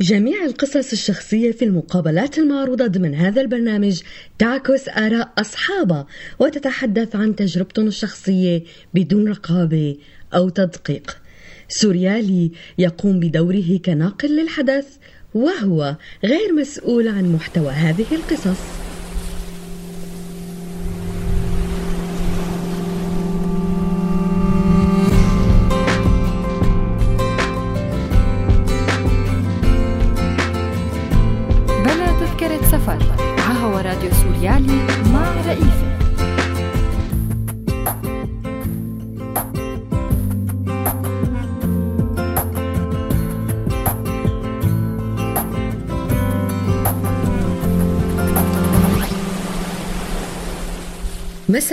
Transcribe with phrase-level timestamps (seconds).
[0.00, 4.00] جميع القصص الشخصية في المقابلات المعروضة ضمن هذا البرنامج
[4.38, 6.06] تعكس آراء أصحابها
[6.38, 8.62] وتتحدث عن تجربتهم الشخصية
[8.94, 9.96] بدون رقابة
[10.34, 11.16] أو تدقيق.
[11.68, 14.86] سوريالي يقوم بدوره كناقل للحدث
[15.34, 18.83] وهو غير مسؤول عن محتوى هذه القصص.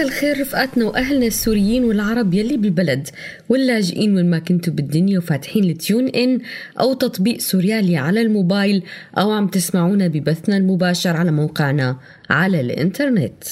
[0.02, 3.08] الخير رفقاتنا وأهلنا السوريين والعرب يلي بالبلد
[3.50, 6.40] واللاجئين وين ما كنتوا بالدنيا وفاتحين التيون إن
[6.80, 8.84] أو تطبيق سوريالي على الموبايل
[9.18, 11.98] أو عم تسمعونا ببثنا المباشر على موقعنا
[12.30, 13.44] على الإنترنت.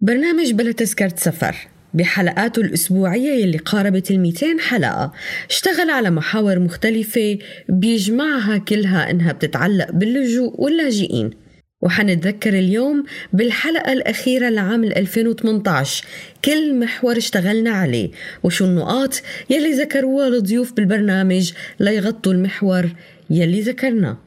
[0.00, 1.56] برنامج بلا تذكرة سفر
[1.94, 5.12] بحلقاته الأسبوعية يلي قاربت ال 200 حلقة.
[5.50, 11.47] اشتغل على محاور مختلفة بيجمعها كلها إنها بتتعلق باللجوء واللاجئين.
[11.82, 16.04] وحنتذكر اليوم بالحلقة الأخيرة لعام 2018
[16.44, 18.10] كل محور اشتغلنا عليه
[18.42, 22.88] وشو النقاط يلي ذكروها الضيوف بالبرنامج ليغطوا المحور
[23.30, 24.18] يلي ذكرناه.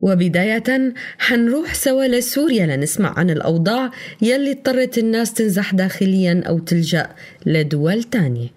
[0.00, 3.90] وبداية حنروح سوا لسوريا لنسمع عن الأوضاع
[4.22, 7.08] يلي اضطرت الناس تنزح داخليا أو تلجأ
[7.46, 8.48] لدول تانية.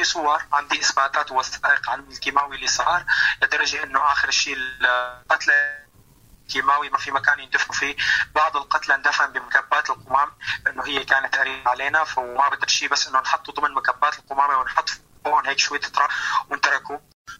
[0.00, 3.04] عندي صور عندي إثباتات ووثائق عن الكيماوي اللي صار
[3.42, 5.86] لدرجة إنه آخر شيء القتلى
[6.48, 7.96] كيماوي ما في مكان يندفنوا فيه.
[8.34, 10.32] بعض القتلى اندفن بمكبات القمام
[10.66, 14.90] انه هي كانت قريبة علينا فما بدها شيء بس إنه نحطوا ضمن مكبات القمامة ونحط
[15.24, 16.08] فوقهم هيك شوية تراب
[16.50, 16.98] ونتركوا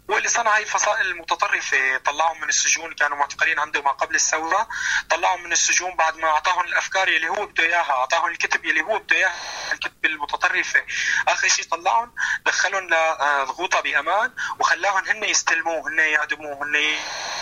[0.08, 4.68] واللي صنع هاي الفصائل المتطرفة طلعهم من السجون كانوا معتقلين عنده ما قبل الثورة.
[5.10, 8.98] طلعهم من السجون بعد ما أعطاهم الأفكار اللي هو بده إياها أعطاهم الكتب اللي هو
[8.98, 9.34] بده إياها
[9.72, 10.84] الكتب المتطرفة.
[11.28, 12.14] آخر شيء طلعهم
[12.46, 16.74] دخلهم لضغوطة بأمان وخلاهم هن يستلموه هن يعدموه هن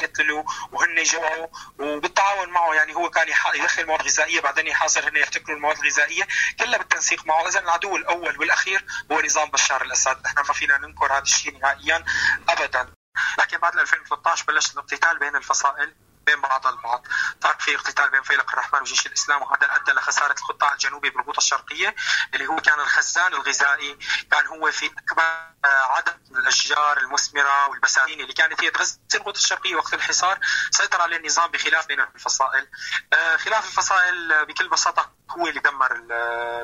[0.03, 1.47] يقتلوا وهن يجوعوا
[1.79, 2.75] وبالتعاون معه.
[2.75, 6.29] يعني هو كان يدخل مواد غذائية بعدين يحاصر هن يحتكروا المواد الغذائية.
[6.61, 7.49] كلها بالتنسيق معه.
[7.49, 10.27] إذا العدو الأول والأخير هو نظام بشار الأسد.
[10.27, 12.05] إحنا ما فينا ننكر هذا الشيء نهائيا.
[12.49, 12.95] ابدا.
[13.39, 15.95] لكن بعد 2013 بلش الاقتتال بين الفصائل
[16.27, 17.07] بين بعض البعض.
[17.43, 21.95] صار في اقتتال بين فيلق الرحمن وجيش الإسلام وهذا أدى لخسارة القطاع الجنوبي بالغوطه الشرقية
[22.35, 23.99] اللي هو كان الخزان الغذائي.
[24.31, 29.77] كان هو في أكبر عدد من الأشجار المثمرة والبساتين اللي كانت هي تغذي الغوطه الشرقية
[29.77, 30.39] وقت الحصار
[30.71, 32.69] سيطر عليه النظام بخلاف بين الفصائل.
[33.13, 35.93] آه، خلاف الفصائل بكل بساطة هو اللي دمر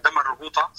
[0.04, 0.72] دمر الغوطه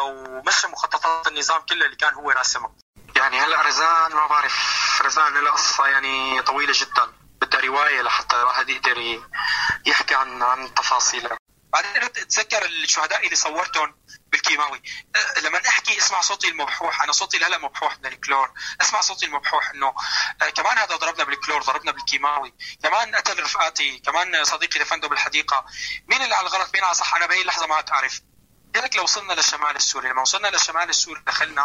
[0.00, 2.72] ومشى مخططات النظام كله اللي كان هو راسمها
[3.16, 4.56] يعني هلا رزان ما بعرف.
[5.02, 7.12] رزان لها قصة يعني طويلة جدا.
[7.40, 9.22] بدها رواية لحتى الواحد يقدر
[9.86, 11.38] يحكي عن عن تفاصيلها.
[11.72, 13.94] بعدين اتذكر الشهداء اللي صورتهم
[14.32, 14.82] بالكيماوي.
[15.16, 18.50] أه، لما احكي اسمع صوتي المبحوح أنا صوتي هلا مبحوح من الكلور.
[18.80, 19.94] اسمع صوتي المبحوح إنه
[20.42, 22.54] أه، كمان هذا ضربنا بالكلور ضربنا بالكيماوي.
[22.82, 25.64] كمان قتل رفقاتي كمان صديقي دفنته بالحديقة.
[26.08, 28.20] مين اللي على الغلط؟ مين على صح؟ أنا بهي اللحظة ما أعرف.
[28.76, 31.62] لذلك لو وصلنا للشمال السوري لما وصلنا للشمال السوري دخلنا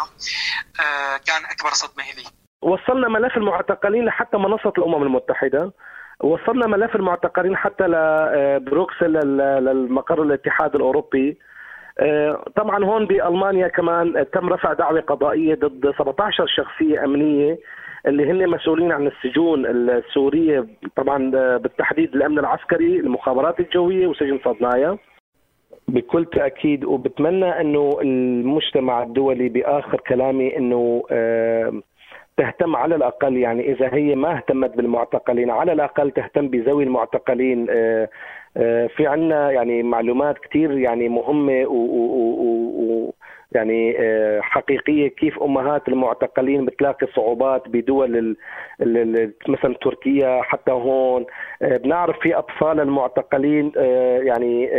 [0.80, 2.24] آه، كان أكبر صدمة لي.
[2.62, 5.72] وصلنا ملف المعتقلين لحتى منصة الأمم المتحدة.
[6.20, 11.38] وصلنا ملف المعتقلين حتى لبروكسل آه، للمقر الاتحاد الأوروبي.
[12.00, 17.58] آه، طبعا هون بألمانيا كمان تم رفع دعوة قضائية ضد 17 شخصية أمنية
[18.06, 20.66] اللي هن مسؤولين عن السجون السورية
[20.96, 24.98] طبعا بالتحديد الأمن العسكري المخابرات الجوية وسجن صدنايا.
[25.88, 31.02] بكل تأكيد وبتمنى إنه المجتمع الدولي بآخر كلامي إنه
[32.38, 37.66] تهتم على الأقل يعني إذا هي ما اهتمت بالمعتقلين على الأقل تهتم بذوي المعتقلين.
[37.70, 38.08] آه،
[38.56, 43.12] آه، في عنا يعني معلومات كثير يعني مهمة و,
[43.52, 48.36] يعني آه، حقيقية كيف أمهات المعتقلين بتلاقي صعوبات بدول
[49.48, 51.26] مثلا تركيا حتى هون.
[51.60, 53.72] بنعرف في أطفال المعتقلين
[54.22, 54.70] يعني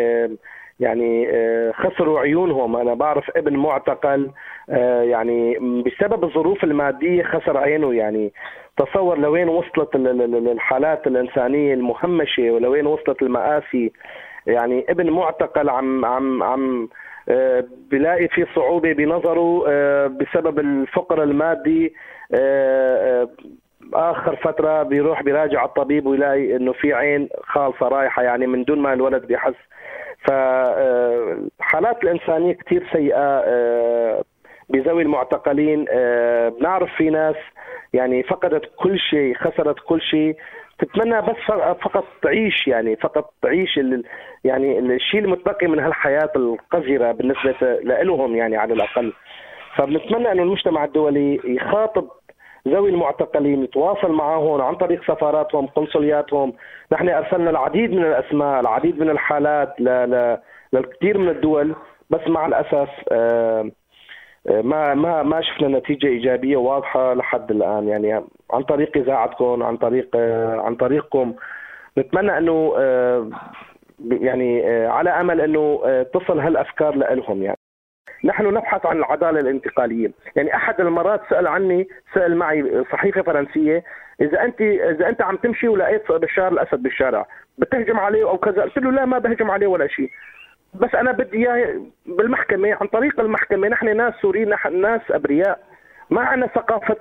[0.79, 2.75] يعني آه، خسروا عيونهم.
[2.75, 4.31] أنا بعرف ابن معتقل
[4.69, 7.93] آه، يعني بسبب الظروف المادية خسر عينه.
[7.93, 8.33] يعني
[8.77, 13.91] تصور لوين وصلت الحالات الإنسانية المهمشة ولوين وصلت المآسي.
[14.47, 16.89] يعني ابن معتقل عم عم عم
[17.29, 19.63] آه، بلاقي في صعوبة بنظره
[20.07, 21.93] بسبب الفقر المادي.
[23.93, 28.23] آخر فترة بيروح بيراجع الطبيب ويلاقي إنه في عين خالصة رايحة.
[28.23, 29.55] يعني من دون ما الولد بيحس
[30.27, 34.23] فحالات الإنسانية كثير سيئة آه،
[34.69, 37.35] بذوي المعتقلين آه، بنعرف في ناس
[37.93, 40.35] يعني فقدت كل شيء خسرت كل شيء.
[40.79, 41.35] تتمنى بس
[41.81, 43.79] فقط تعيش يعني فقط تعيش
[44.43, 49.13] يعني الشيء المتبقي من هالحياة القذرة بالنسبة لهم يعني على الأقل.
[49.75, 52.07] فبنتمنى إنه المجتمع الدولي يخاطب
[52.67, 56.53] ذوي المعتقلين يتواصل معهم عن طريق سفاراتهم قنصلياتهم.
[56.91, 59.81] نحن أرسلنا العديد من الأسماء العديد من الحالات
[60.73, 61.75] للكثير من الدول
[62.09, 63.71] بس مع الاسف آه،
[64.47, 67.87] آه، ما ما ما شفنا نتيجة إيجابية واضحة لحد الآن.
[67.87, 71.33] يعني عن طريق إذاعتكم عن طريق آه، عن طريقكم.
[71.97, 72.73] نتمنى أنه
[74.11, 75.81] يعني على أمل أنه
[76.13, 77.58] تصل هالأفكار لهم يعني.
[78.23, 83.83] نحن نبحث عن العدالة الانتقالية، يعني أحد المرات سأل عني سأل معي صحيفة فرنسية
[84.21, 87.25] إذا أنت إذا أنت عم تمشي ولقيت بشار الأسد بالشارع.
[87.57, 90.09] بتهجم عليه أو كذا، قلت له لا ما بهجم عليه ولا شيء.
[90.73, 93.67] بس أنا بدي إياه بالمحكمة عن طريق المحكمة.
[93.67, 95.59] نحن ناس سوريين ناس أبرياء.
[96.09, 96.97] ما عندنا ثقافة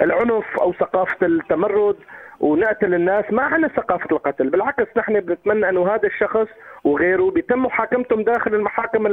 [0.00, 1.96] العنف أو ثقافة التمرد.
[2.42, 6.46] ونقتل الناس ما عندنا ثقافة القتل بالعكس نحن بنتمنى أنه هذا الشخص
[6.84, 9.06] وغيره بيتم محاكمتهم داخل المحاكم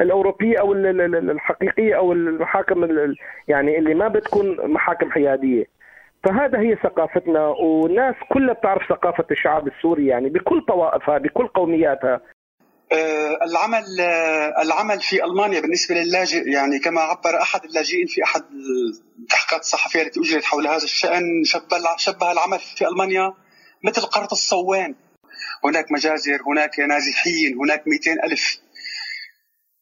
[0.00, 2.88] الأوروبية أو الحقيقية أو المحاكم
[3.48, 5.64] يعني اللي ما بتكون محاكم حيادية.
[6.24, 12.20] فهذا هي ثقافتنا والناس كلها بتعرف ثقافة الشعب السوري يعني بكل طوائفها بكل قومياتها.
[13.42, 18.42] العمل آه، العمل في ألمانيا بالنسبة للاجئ يعني كما عبر أحد اللاجئين في أحد
[19.18, 21.44] التحقيقات الصحفية التي اجرت حول هذا الشأن
[21.96, 23.34] شبه العمل في ألمانيا
[23.84, 24.94] مثل قرة الصوان.
[25.64, 28.58] هناك مجازر هناك نازحين هناك 200 ألف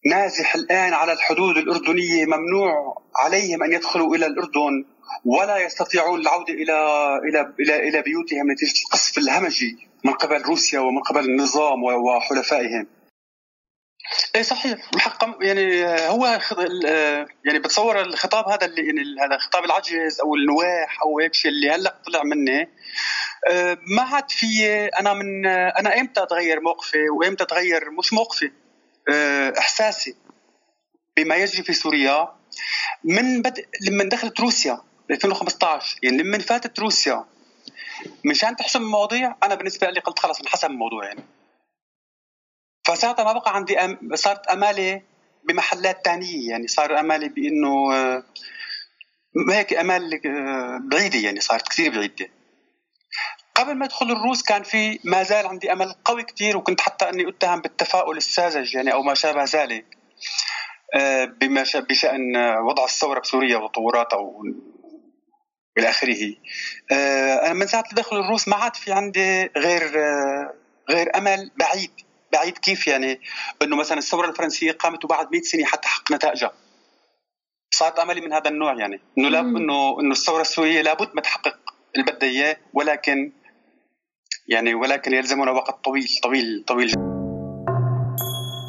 [0.06, 4.84] نازح الآن على الحدود الأردنية ممنوع عليهم أن يدخلوا إلى الأردن
[5.24, 6.74] ولا يستطيعون العودة إلى
[7.28, 9.88] إلى إلى إلى بيوتهم نتيجة القصف الهمجي.
[10.06, 12.86] من قبل روسيا ومن قبل النظام وحلفائهم.
[14.36, 14.78] اي صحيح.
[14.94, 16.40] الحق يعني هو
[17.44, 21.70] يعني بتصور الخطاب هذا اللي يعني هذا خطاب العجز أو النواح أو هيك شيء اللي
[21.70, 22.68] هلأ طلع مني
[23.96, 28.52] ما عاد في أنا من أنا إمتى أتغير موقفي وإمتى أتغير مش موقفي
[29.58, 30.16] إحساسي
[31.16, 32.28] بما يجري في سوريا
[33.04, 34.80] من بدء لما دخلت روسيا
[35.10, 37.24] 2015 يعني لما فاتت روسيا
[38.24, 41.24] مشان تحسم المواضيع أنا بالنسبة لي قلت خلص انحسم الموضوع يعني.
[42.86, 44.10] فساعتها ما بقى عندي أم...
[44.14, 45.02] صارت أمالي
[45.44, 48.22] بمحلات تانية يعني صار أمالي بإنه آه،
[49.50, 52.28] هيك أمال آه، بعيدة يعني صارت كثير بعيدة.
[53.54, 57.28] قبل ما ادخل الروس كان في ما زال عندي أمل قوي كثير وكنت حتى إني
[57.28, 59.96] أتهم بالتفاؤل الساذج يعني أو ما شابه ذلك
[60.94, 64.18] آه، بما بشأن وضع الثورة بسوريا وتطوراتها
[65.78, 66.34] إلى آخره.
[67.42, 69.82] أنا من ساعة تدخل الروس ما عاد في عندي غير
[70.90, 71.90] غير أمل بعيد
[72.32, 73.20] بعيد كيف يعني؟
[73.62, 76.52] إنه مثلا الثورة الفرنسية قامت وبعد 100 سنة حتى حقق نتائجها.
[77.74, 79.00] صارت أملي من هذا النوع يعني.
[79.18, 81.56] إنه لا إنه إنه الثورة السورية لابد ما تحقق
[81.94, 83.32] اللي بدها إياه ولكن
[84.48, 86.92] يعني ولكن يلزمنا وقت طويل طويل طويل.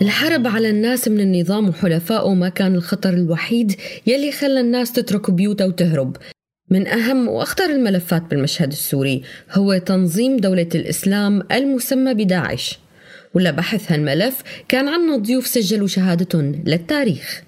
[0.01, 5.67] الحرب على الناس من النظام وحلفائه ما كان الخطر الوحيد يلي خلى الناس تترك بيوتها
[5.67, 6.17] وتهرب
[6.69, 9.21] من أهم وأخطر الملفات بالمشهد السوري
[9.53, 12.79] هو تنظيم دولة الإسلام المسمى بداعش.
[13.35, 17.43] ولبحث هالملف كان عنا ضيوف سجلوا شهادتهم للتاريخ.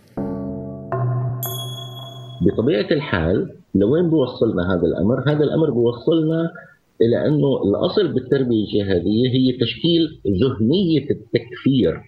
[2.42, 6.52] بطبيعة الحال لوين بوصلنا هذا الأمر؟ هذا الأمر بوصلنا
[7.02, 12.02] إلى أنه الأصل بالتربية الجهادية هي تشكيل ذهنية التكفير.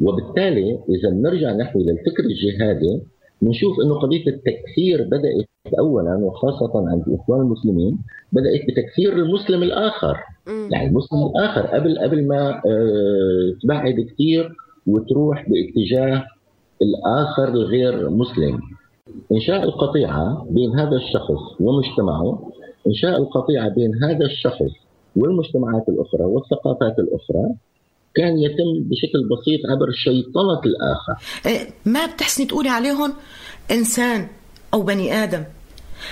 [0.00, 3.00] وبالتالي إذا بنرجع نحن للفكر الجهادي
[3.42, 7.98] بنشوف إنه قضية التكفير بدأت اولا وخاصة عند الاخوان المسلمين
[8.32, 10.16] بدأت بتكفير المسلم الآخر.
[10.46, 14.52] يعني المسلم الآخر قبل قبل ما آه، تبعد كثير
[14.86, 16.24] وتروح باتجاه
[16.82, 18.60] الآخر الغير مسلم.
[19.32, 22.52] إنشاء القطيعة بين هذا الشخص ومجتمعه
[22.86, 24.72] إنشاء القطيعة بين هذا الشخص
[25.16, 27.54] والمجتمعات الأخرى والثقافات الأخرى
[28.14, 31.14] كان يتم بشكل بسيط عبر شيطنة الآخر.
[31.46, 33.12] إيه، ما بتحسني تقولي عليهم؟
[33.70, 34.26] إنسان
[34.74, 35.44] أو بني آدم.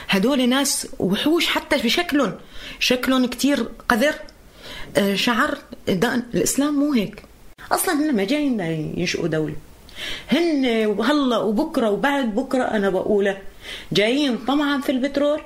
[0.09, 2.33] هدول ناس وحوش حتى في شكلهم.
[2.81, 4.15] شكلهم كتير قذر
[4.97, 7.23] إيه، شعر الإسلام مو هيك.
[7.73, 8.61] أصلا هن ما جايين
[8.97, 9.55] ينشئوا دولة.
[10.33, 13.39] هن وهلا وبكرة وبعد بكرة أنا بقوله.
[13.93, 15.41] جايين طمعا في البترول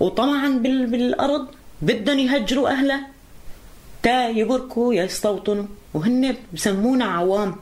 [0.00, 0.48] وطمعا
[0.90, 1.48] بالأرض.
[1.82, 3.08] بدهم يهجروا اهلها
[4.02, 5.66] تا يبركوا يستوطنوا.
[5.94, 7.56] وهن بسمونا عوام.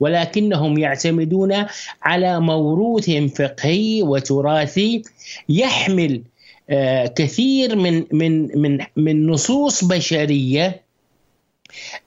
[0.00, 1.66] ولكنهم يعتمدون
[2.02, 5.02] على موروث فقهي وتراثي
[5.48, 6.22] يحمل
[6.70, 10.86] آه، كثير من من من من نصوص بشرية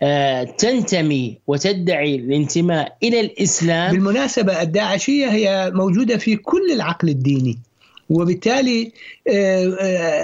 [0.01, 3.91] آه، تنتمي وتدعي الانتماء إلى الإسلام.
[3.91, 7.60] بالمناسبة الداعشية هي موجودة في كل العقل الديني.
[8.09, 8.91] وبالتالي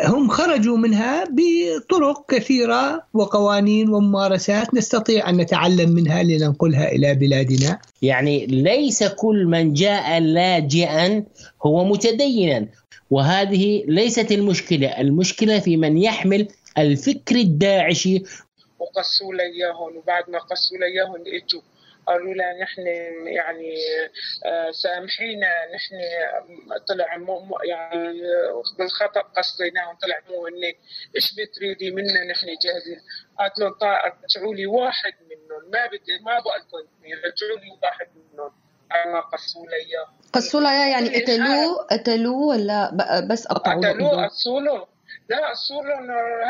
[0.06, 7.80] هم خرجوا منها بطرق كثيرة وقوانين وممارسات نستطيع أن نتعلم منها لننقلها إلى بلادنا.
[8.02, 11.24] يعني ليس كل من جاء لاجئا
[11.64, 12.68] هو متدينا
[13.12, 14.88] وهذه ليست المشكلة.
[14.88, 18.24] المشكلة في من يحمل الفكر الداعشي.
[18.80, 21.62] وقصوا لي اياهم وبعد ما قصوا لي اياهم إجوا.
[22.08, 22.88] قالوا لها نحن
[23.28, 23.76] يعني
[24.46, 25.96] آه، سامحينا نحن
[26.88, 28.22] طلع مو يعني
[28.78, 30.74] بالخطأ قصيناهم طلع مو هن
[31.16, 33.02] إيش بتريدي منا نحن جاهزين.
[33.40, 33.76] قالت لهم
[34.24, 35.72] رجعوا لي واحد منهم.
[35.74, 38.52] ما بدي ما بقى لكم رجعوا لي واحد منهم.
[39.06, 40.08] ما قصوا لي إياه.
[40.34, 42.92] قصوا لي يعني قتلوه قتلوه ولا
[43.30, 44.88] بس قطعوا قتلوه قصوا له.
[45.30, 45.96] لا قصوا له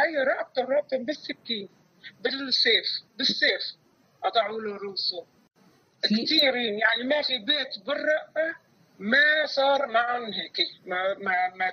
[0.03, 1.69] هي رقبته رقبته بالسكين
[2.21, 2.85] بالسيف
[3.17, 3.61] بالسيف.
[4.23, 5.25] قطعوا له روسه
[6.05, 8.55] كثيرين يعني ما في بيت بالرقه
[8.99, 10.57] ما صار معهم هيك.
[10.85, 11.71] ما ما ما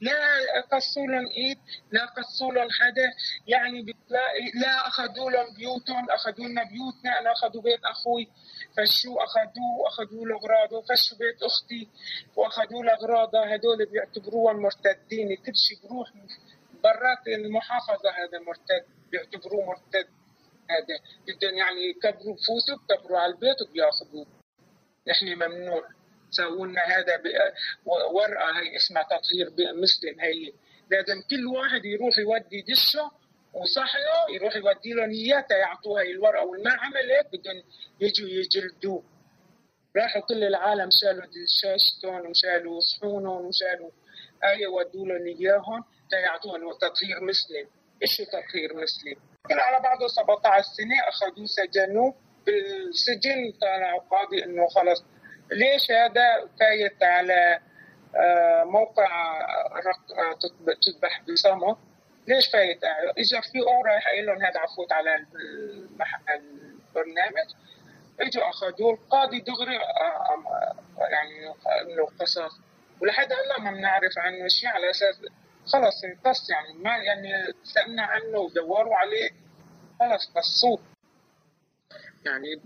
[0.00, 1.58] لا قصوا لهم إيد
[1.92, 3.12] لا قصوا لهم حدا
[3.46, 8.28] يعني بتلاقي لا أخذوا لهم بيوتهم أخذوا لنا بيوتنا أنا أخذوا بيت أخوي.
[8.76, 11.88] فشوا أخذوه؟ اخذوا له اغراضه فشوا بيت أختي؟
[12.36, 15.36] واخذوا له اغراضها هدول بيعتبروها مرتدين.
[15.36, 16.08] كل شيء بروح
[16.84, 20.19] برات المحافظة هذا مرتد بيعتبروه مرتد.
[20.74, 20.96] هذا.
[21.28, 24.26] بدهم يعني يكبروا بفوتوا بكبروا على البيت وبياخذوه
[25.08, 25.88] نحن ممنوع.
[26.30, 27.22] سووا لنا هذا
[28.14, 30.52] ورقة هي اسمها تطهير مسلم هي
[30.90, 33.10] لازم كل واحد يروح يودي دشة
[33.54, 36.44] وصحنه يروح يودي لهم اياه يعطوها هي الورقة.
[36.44, 37.62] والما عمل هيك بدهم
[38.00, 39.02] يجوا يجلدوه.
[39.96, 41.26] راحوا كل العالم شالوا
[41.60, 43.90] شاشتهم وشالوا صحونهم وشالوا
[44.44, 47.68] آية ودوا لهم إياهم يعطوهم تطهير مسلم.
[48.02, 52.14] إيش تطهير مسلم؟ كل على بعضه 17 سنة أخذوه سجنوه
[52.46, 55.04] بالسجن طلع قاضي إنه خلص.
[55.52, 57.60] ليش هذا فايت على
[58.16, 60.38] آه، موقع آه،
[60.82, 61.76] تذبح بصمت
[62.28, 62.84] ليش فايت
[63.18, 65.26] اجى في رايح قايل لهم هذا عفوت على
[66.34, 67.50] البرنامج.
[68.20, 70.44] إجوا أخذوه القاضي دغري آه،
[71.10, 71.48] يعني
[71.82, 72.60] إنه قصص
[73.00, 75.20] ولحد هلا ما بنعرف عنه شيء على أساس
[75.66, 79.30] خلص انقص يعني ما يعني سألنا عنه ودوروا عليه.
[80.00, 80.78] خلص قصوه
[82.26, 82.60] يعني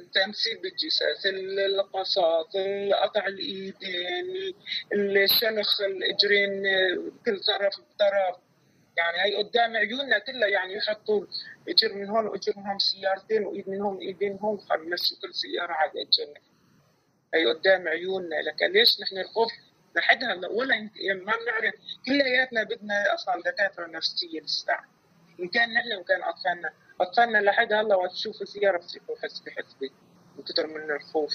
[0.00, 2.56] التمثيل بالجساس القصاص
[3.02, 4.54] قطع الإيدين
[4.92, 6.62] الشنخ الإجرين
[7.26, 8.36] كل طرف بطرف.
[8.96, 11.26] يعني هي قدام عيوننا كلها يعني يحطوا
[11.68, 15.72] إجر من هون وإجر من هون سيارتين وإيد من هون ايدين هون يمشوا كل سيارة
[15.72, 16.40] على الجنة
[17.34, 18.36] هي قدام عيوننا.
[18.36, 19.52] لكن ليش نحن الخوف؟
[19.96, 21.74] لحد هلا ولا يعني ما بنعرف
[22.06, 24.84] كلياتنا بدنا أصلا دكاترة نفسية للساعه
[25.40, 26.70] إن كان نحن وان كان أطفالنا.
[27.00, 29.92] أطفالنا لحد هلأ وقت تشوفوا سياره بصيروا حسبي حسبي
[30.38, 31.32] من كثر من الخوف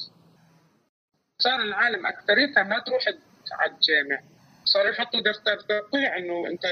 [1.39, 3.03] صار العالم أكثريتها ما تروح
[3.51, 4.21] على الجامع.
[4.65, 6.65] صاروا يحطوا دفتر توقيع إنه أنت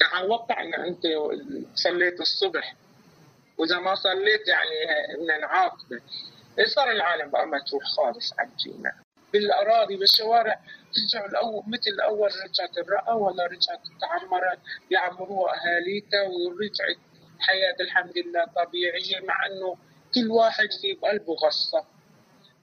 [0.00, 1.02] توقع ان أنت
[1.74, 2.74] صليت الصبح.
[3.58, 4.70] وإذا ما صليت يعني
[5.18, 6.02] بدنا نعاقبك
[6.66, 8.92] صار العالم بقى ما تروح خالص على الجامع.
[9.34, 10.60] بالأراضي بالشوارع
[10.94, 14.58] ترجع الأول مثل الأول رجعت الرقه ولا رجعت تعمرت
[14.90, 16.96] يعمروها اهاليتها ورجعت
[17.40, 19.76] حياة الحمد لله طبيعية مع إنه
[20.14, 21.84] كل واحد في بقلبه غصة.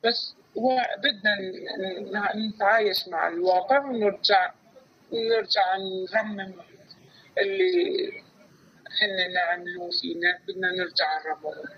[0.04, 0.36] بس
[0.98, 4.54] بدنا نتعايش مع الواقع ونرجع
[5.14, 5.78] نرجع
[6.14, 6.54] نرمم
[7.38, 8.12] اللي
[9.02, 11.70] هن عملوه فينا بدنا نرجع نرمم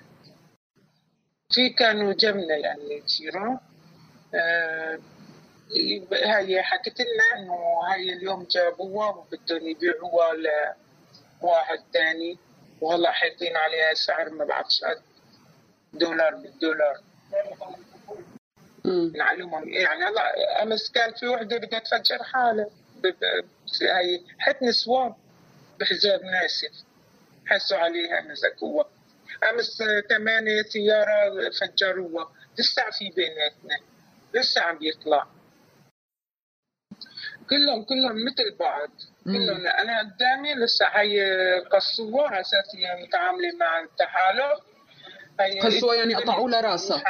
[1.50, 3.60] في كانوا جمنا يعني جيران
[4.36, 5.00] آه
[6.26, 7.54] هاي حكت لنا إنه
[7.88, 10.34] هاي اليوم جابوها وبدهم يبيعوها
[11.42, 12.38] لواحد ثاني
[12.82, 15.02] وهلا حاطين عليها سعر ما بعرفش قد
[15.94, 17.02] دولار بالدولار.
[19.16, 19.70] نعلمهم.
[19.70, 22.70] يعني هلا أمس كان في وحدة بدها تفجر حالها.
[23.82, 25.14] هي حت نسوان
[25.80, 26.84] بحجاب ناسف.
[27.46, 28.86] حسوا عليها مسكوها
[29.50, 33.93] أمس ثمانية سيارة فجروها لسه في بيناتنا.
[34.34, 35.28] لسه عم يطلع
[37.50, 38.90] كلهم كلهم مثل بعض.
[39.24, 44.60] كلهم أنا قدامي لسه هي قصوها على أساس هي متعاملة مع التحالف.
[45.66, 47.04] قصوها يعني قطعوا لها راسها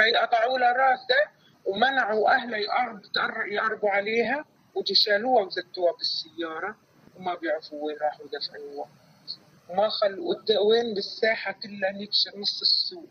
[0.00, 1.32] هي قطعوا لها راسها
[1.64, 3.02] ومنعوا اهلها يقرب
[3.46, 4.44] يقربوا عليها
[4.74, 6.76] وجي شالوها وزتوها بالسيارة
[7.16, 8.88] وما بيعرفوا وين راحوا دفنوها
[9.68, 10.34] وما خلوا
[10.66, 13.08] وين بالساحة كلها نكشر نص السوق.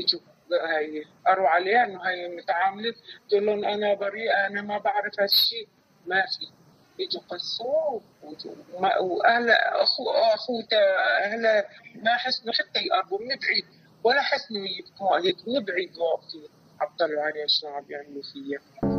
[0.00, 0.20] اجوا
[0.52, 2.94] هاي قروا عليها إنه هاي متعاملة.
[3.30, 5.68] تقول لهم أنا بريئة أنا ما بعرف هالشيء
[6.06, 6.46] ما في.
[7.04, 8.02] اجوا قصوه
[8.80, 10.76] واهل اخو أخوته
[11.24, 11.64] اهله
[11.94, 13.64] ما حسنوا حتى يقربوا من بعيد.
[14.04, 15.98] ولا حسنوا يبكوا هيك من بعيد.
[15.98, 16.48] واقفين
[16.80, 18.89] عطلوا عليها شو عم يعملوا فيها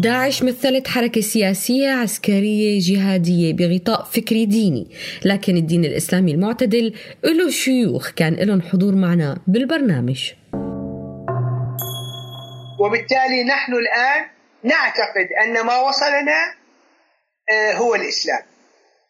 [0.00, 4.86] داعش مثلت حركة سياسية عسكرية جهادية بغطاء فكري ديني.
[5.24, 10.32] لكن الدين الإسلامي المعتدل له شيوخ كان لهم حضور معنا بالبرنامج.
[12.80, 14.26] وبالتالي نحن الآن
[14.64, 16.54] نعتقد أن ما وصلنا
[17.50, 18.42] آه، هو الإسلام.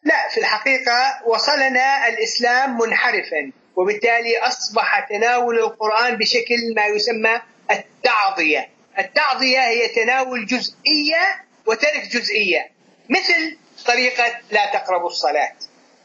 [0.03, 3.51] لا في الحقيقة وصلنا الإسلام منحرفا.
[3.75, 7.41] وبالتالي أصبح تناول القرآن بشكل ما يسمى
[7.71, 12.71] التعضية التعضية هي تناول جزئية وترك جزئية.
[13.09, 15.53] مثل طريقة لا تقربوا الصلاة.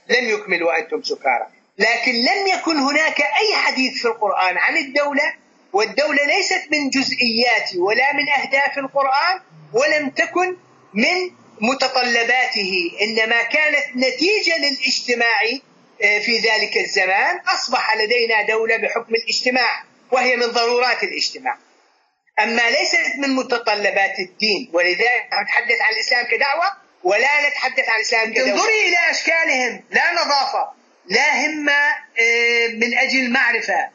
[0.08, 1.46] لن يكمل وأنتم سكارى.
[1.78, 5.34] لكن لم يكن هناك أي حديث في القرآن عن الدولة
[5.72, 9.40] والدولة ليست من جزئيات ولا من أهداف القرآن
[9.72, 10.56] ولم تكن
[10.94, 12.90] من متطلباته.
[13.02, 15.40] إنما كانت نتيجة للاجتماع
[16.02, 17.40] آه، في ذلك الزمان.
[17.54, 21.58] أصبح لدينا دولة بحكم الاجتماع وهي من ضرورات الاجتماع.
[22.41, 26.64] أما ليست من متطلبات الدين ولذلك نتحدث عن الإسلام كدعوة
[27.05, 30.71] ولا نتحدث عن الإسلام كدولة انظري إلى أشكالهم لا نظافة
[31.07, 31.73] لا همة
[32.21, 33.88] آه، من أجل معرفة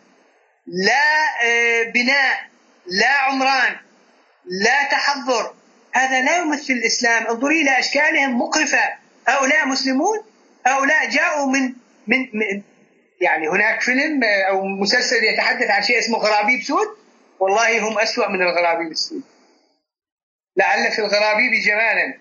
[0.67, 2.49] لا آه، بناء
[2.87, 3.75] لا عمران
[4.45, 5.53] لا تحضر.
[5.93, 7.27] هذا لا يمثل الإسلام.
[7.27, 8.95] انظري إلى أشكالهم مقرفة.
[9.27, 10.17] هؤلاء مسلمون
[10.65, 11.73] هؤلاء جاءوا من
[12.07, 12.61] من, من
[13.21, 16.87] يعني هناك فيلم آه، أو مسلسل يتحدث عن شيء اسمه غرابيب سود.
[17.39, 19.21] والله هم أسوأ من الغرابيب السود
[20.57, 22.17] لعل في الغرابيب جمالا.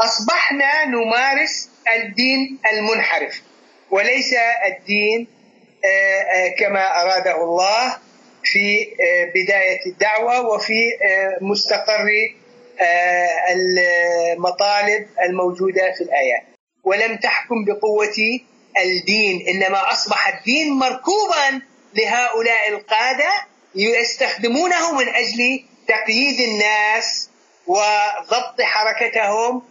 [0.00, 3.42] أصبحنا نمارس الدين المنحرف
[3.90, 4.34] وليس
[4.66, 5.26] الدين
[5.84, 7.96] آه، آه، كما أراده الله
[8.42, 10.74] في آه، بداية الدعوة وفي
[11.40, 12.08] مستقر
[13.50, 16.42] المطالب الموجودة في الآيات.
[16.84, 18.40] ولم تحكم بقوة
[18.84, 21.62] الدين إنما أصبح الدين مركوبا
[21.94, 27.30] لهؤلاء القادة يستخدمونه من أجل تقييد الناس
[27.66, 29.62] وضبط حركتهم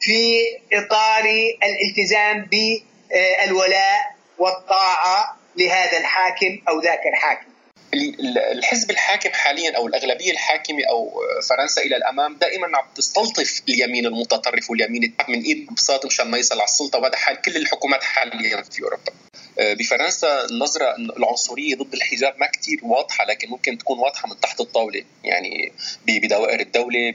[0.00, 0.40] في
[0.72, 1.24] إطار
[1.62, 7.49] الالتزام بالولاء والطاعة لهذا الحاكم أو ذاك الحاكم.
[8.52, 14.70] الحزب الحاكم حاليا أو الأغلبية الحاكمة أو فرنسا إلى الأمام دائما عم تستلطف اليمين المتطرف
[14.70, 18.82] واليمين من إيد بساط مشان ما يصل على السلطة وهذا حال كل الحكومات حاليا في
[18.82, 19.12] أوروبا.
[19.58, 24.60] آه، بفرنسا النظرة العنصرية ضد الحجاب ما كتير واضحة لكن ممكن تكون واضحة من تحت
[24.60, 25.72] الطاولة يعني
[26.06, 27.12] بدوائر الدولة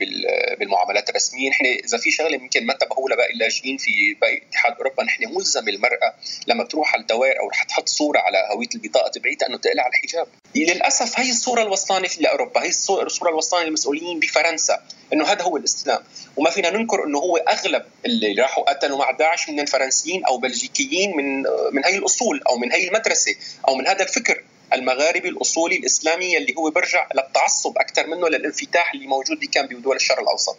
[0.59, 4.75] بالمعاملات الرسمية نحن إذا في شغلة يمكن ما انتبهوا لها باقي اللاجئين في باقي اتحاد
[4.77, 6.13] أوروبا نحن ملزم المرأة
[6.47, 10.27] لما تروح على الدوائر أو رح تحط صورة على هوية البطاقة تبعيتها أنه تقلع الحجاب
[10.65, 16.03] للأسف هي الصورة الوصلانة في لأوروبا هي الصورة الوصلانة للمسؤولين بفرنسا أنه هذا هو الإسلام.
[16.37, 21.17] وما فينا ننكر إنه هو أغلب اللي راحوا قتلوا مع داعش من الفرنسيين أو بلجيكيين
[21.17, 23.35] من من هي الأصول أو من هي المدرسة
[23.67, 29.07] أو من هذا الفكر المغاربي الأصولي الإسلامي اللي هو برجع للتعصب أكثر منه للانفتاح اللي
[29.07, 30.57] موجود كان بدول الشرق الأوسط.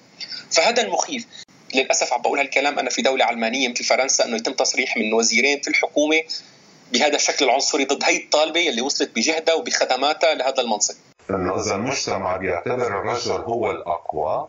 [0.50, 1.26] فهذا المخيف.
[1.74, 5.60] للأسف عم بقول هالكلام أنا في دولة علمانية مثل فرنسا إنه يتم تصريح من وزيرين
[5.60, 6.22] في الحكومة
[6.92, 10.94] بهذا الشكل العنصري ضد هي الطالبة اللي وصلت بجهدها وبخدماتها لهذا المنصب.
[11.30, 14.48] انه اذا المجتمع بيعتبر الرجل هو الأقوى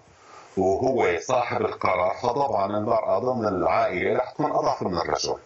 [0.57, 5.37] وهو صاحب القرار فطبعا المرأة ضمن العائلة رح تكون أضعف من الرجل.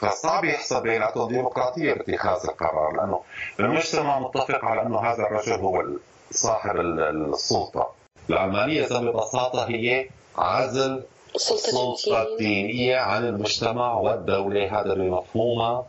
[0.00, 3.20] فصعب يحسب بيناتهم ديمقراطية باتخاذ القرار لأنه
[3.60, 5.84] المجتمع متفق على أنه هذا الرجل هو
[6.30, 7.90] صاحب السلطة.
[8.30, 11.02] العلمانية ببساطة هي عزل
[11.34, 15.86] السلطة الدينية عن المجتمع والدولة هذا بمفهومها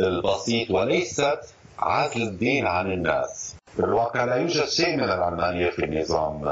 [0.00, 1.40] البسيط وليست
[1.78, 3.56] عزل الدين عن الناس.
[3.76, 6.42] بالواقع لا يوجد شيء من العلمانية في النظام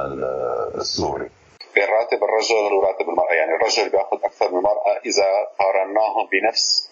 [0.75, 1.31] السوري.
[1.75, 5.27] بين راتب الرجل وراتب المرأة يعني الرجل بيأخذ أكثر من المرأة إذا
[5.59, 6.91] قارناهم بنفس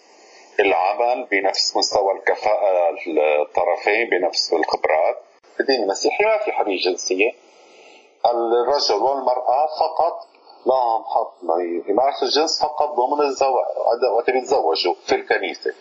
[0.61, 2.91] العمل بنفس مستوى الكفاءة
[3.43, 5.17] الطرفين بنفس الخبرات.
[5.61, 7.33] الدين المسيحي ما في حرية جنسية.
[8.27, 10.28] الرجل والمرأة فقط
[10.69, 11.35] لهم حق
[11.91, 15.73] يمارسوا الجنس فقط ضمن الزواج وقت يتزوجوا في الكنيسة.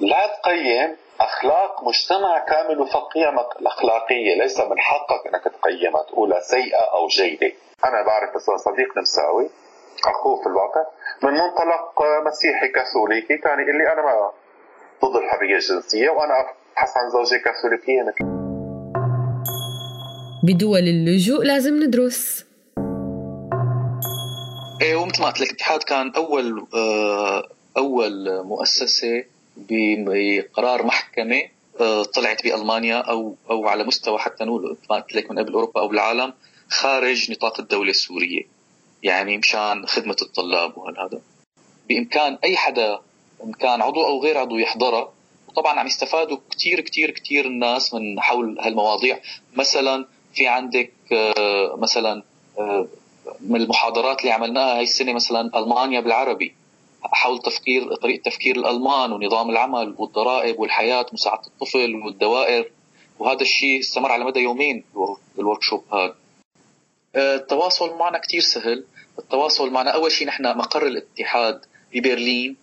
[0.00, 6.84] لا تقيم أخلاق مجتمع كامل وفق قيمك الأخلاقية ليس من حقك أنك تقيمها تقولها سيئة
[6.94, 7.52] أو جيدة.
[7.84, 9.50] أنا بعرف مثلا صديق نمساوي
[10.06, 10.86] أخوه في الواقع
[11.22, 14.30] من منطلق مسيحي كاثوليكي كان يقول لي أنا ما
[15.04, 18.36] ضد الحرية الجنسية وأنا أبحث عن زوجة كاثوليكية مثل
[20.42, 22.45] بدول اللجوء لازم ندرس.
[24.82, 29.24] إيه ومثل ما قلت لك الاتحاد كان أول آه، أول مؤسسة
[29.56, 31.42] بقرار محكمة
[31.80, 35.80] آه، طلعت بألمانيا أو أو على مستوى حتى نقول ما قلت لك من قبل أوروبا
[35.80, 36.32] أو بالعالم
[36.68, 38.42] خارج نطاق الدولة السورية.
[39.02, 41.20] يعني مشان خدمة الطلاب وهذا
[41.88, 43.00] بإمكان أي حدا
[43.44, 45.12] إن كان عضو أو غير عضو يحضرها
[45.48, 49.20] وطبعا عم يستفادوا كثير كثير كثير الناس من حول هالمواضيع.
[49.56, 52.22] مثلا في عندك آه، مثلا
[53.40, 56.54] من المحاضرات اللي عملناها هاي السنة مثلا ألمانيا بالعربي
[57.02, 62.70] حول تفكير طريقة تفكير الألمان ونظام العمل والضرائب والحياة ومساعده الطفل والدوائر
[63.18, 64.84] وهذا الشيء استمر على مدى يومين
[65.38, 66.14] ال workshop هذا
[67.16, 68.84] التواصل معنا كثير سهل.
[69.18, 71.60] التواصل معنا أول شيء نحن مقر الاتحاد
[71.94, 72.56] ببرلين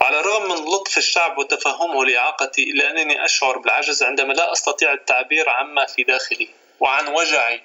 [0.00, 5.48] وعلى الرغم من لطف الشعب وتفهمه لإعاقتي إلا أنني أشعر بالعجز عندما لا أستطيع التعبير
[5.48, 6.48] عما في داخلي
[6.80, 7.62] وعن وجعي.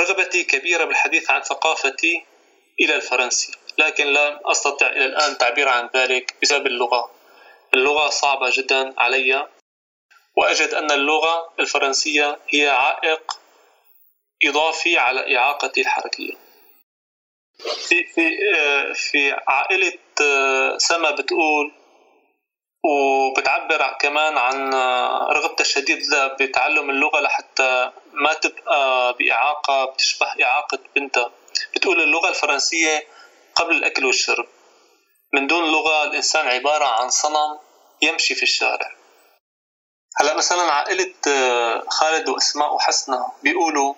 [0.00, 2.24] رغبتي كبيرة بالحديث عن ثقافتي
[2.80, 3.52] إلى الفرنسي.
[3.78, 7.10] لكن لا أستطيع إلى الآن التعبير عن ذلك بسبب اللغة.
[7.74, 9.48] اللغة صعبة جدا علي.
[10.36, 13.38] وأجد أن اللغة الفرنسية هي عائق
[14.44, 16.32] إضافي على إعاقتي الحركية.
[17.88, 18.36] في في
[18.94, 19.98] في عائلة
[20.78, 21.72] سما بتقول
[22.84, 24.74] وبتعبر كمان عن
[25.36, 31.30] رغبتها الشديدة بتعلم اللغة لحتى ما تبقى بإعاقة بتشبه إعاقة بنتها.
[31.74, 33.06] بتقول اللغة الفرنسية
[33.54, 34.46] قبل الأكل والشرب.
[35.34, 37.58] من دون لغة الإنسان عبارة عن صنم
[38.02, 38.90] يمشي في الشارع.
[40.16, 41.14] هلا مثلا عائلة
[41.88, 43.94] خالد وأسماء وحسنة بيقولوا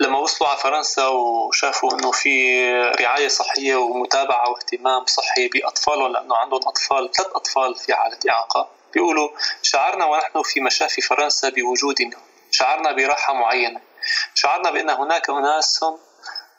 [0.00, 2.64] لما وصلوا على فرنسا وشافوا إنه في
[3.00, 9.28] رعاية صحية ومتابعة واهتمام صحي بأطفالهم لأنه عندهم أطفال ثلاث أطفال في حالة إعاقة بيقولوا
[9.62, 12.16] شعرنا ونحن في مشافي فرنسا بوجودنا.
[12.50, 13.80] شعرنا براحة معينة.
[14.34, 15.84] شعرنا بأن هناك اناس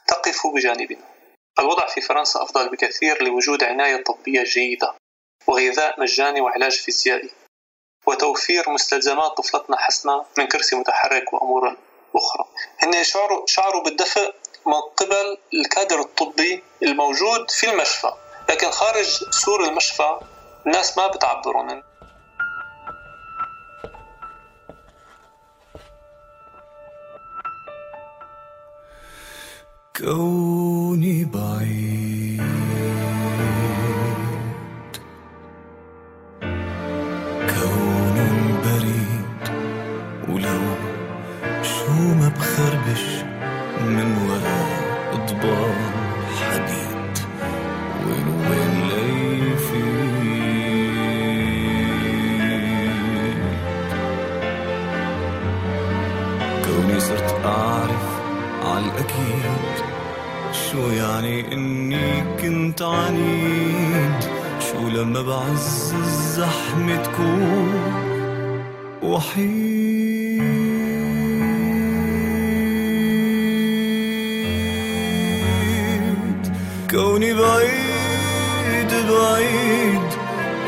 [0.08, 1.06] تقف بجانبنا.
[1.60, 4.94] الوضع في فرنسا أفضل بكثير لوجود عناية طبية جيدة
[5.48, 7.30] وغذاء مجاني وعلاج فيزيائي
[8.06, 11.78] وتوفير مستلزمات طفلتنا حسنة من كرسي متحرك وأمور
[12.16, 12.46] أخرى.
[12.80, 14.34] هن شعروا, شعروا بالدفء
[14.66, 18.14] من قبل الكادر الطبي الموجود في المشفى
[18.50, 20.20] لكن خارج سور المشفى
[20.66, 21.84] الناس ما بتعبرون.
[29.98, 31.65] كوني بعيد
[60.76, 64.24] شو يعني إني كنت عنيد؟
[64.60, 67.94] شو لما بعز الزحمة تكون
[69.04, 69.56] وحيد؟
[76.92, 80.10] كوني بعيد بعيد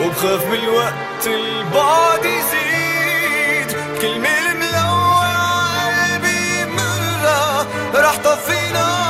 [0.02, 3.78] وبخاف بالوقت البعد يزيد.
[4.02, 9.07] كلمة الملوعة قلبي مرة رح طفي نار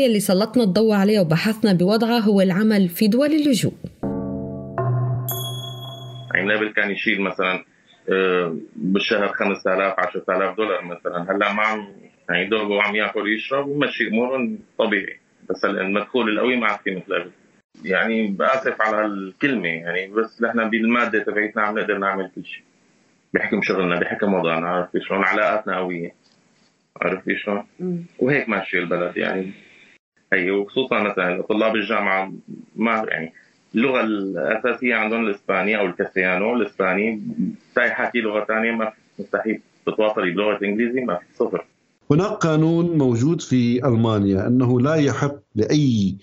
[0.00, 3.72] المحاور يلي سلطنا الضوء عليها وبحثنا بوضعها هو العمل في دول اللجوء.
[6.34, 7.64] يعني قبل كان يشيل مثلا
[8.08, 11.26] آه، بالشهر 5000 10000 دولار مثلا.
[11.30, 11.88] هلأ ما عم
[12.30, 15.20] يعني دوبه عم يأكل يشرب ومشي امورهم طبيعي.
[15.50, 17.30] بس المدخول القوي ما في مثل قبل.
[17.84, 22.64] يعني بآسف على الكلمة يعني بس نحن بالمادة تبعتنا عم نقدر نعمل كل شيء.
[23.34, 26.14] بحكم شغلنا بحكم وضعنا عرفت شلون؟ علاقاتنا قوية.
[27.02, 27.64] عرفت شلون؟
[28.18, 29.52] وهيك ماشي البلد يعني
[30.32, 32.32] هي وخصوصا مثلا طلاب الجامعة
[32.76, 33.32] ما يعني
[33.74, 37.22] اللغة الأساسية عندهم الاسباني أو الكاسيانو الإسباني
[37.74, 41.66] تاي حكي لغة ثانية ما مستحيل تتواصلي بلغة انجليزي ما في صفر.
[42.10, 46.16] هناك قانون موجود في ألمانيا أنه لا يحق لأي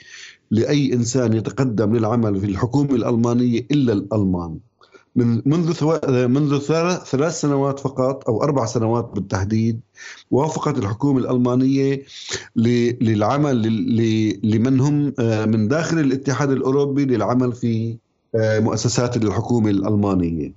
[0.51, 4.59] لأي إنسان يتقدم للعمل في الحكومة الألمانية إلا الألمان.
[5.17, 5.83] من منذ
[6.27, 6.59] منذ
[7.11, 9.79] ثلاث سنوات فقط أو أربع سنوات بالتحديد
[10.31, 12.01] وافقت الحكومة الألمانية
[13.01, 13.61] للعمل
[14.43, 17.97] لمن هم آه، من داخل الاتحاد الأوروبي للعمل في
[18.35, 20.51] آه، مؤسسات الحكومة الألمانية.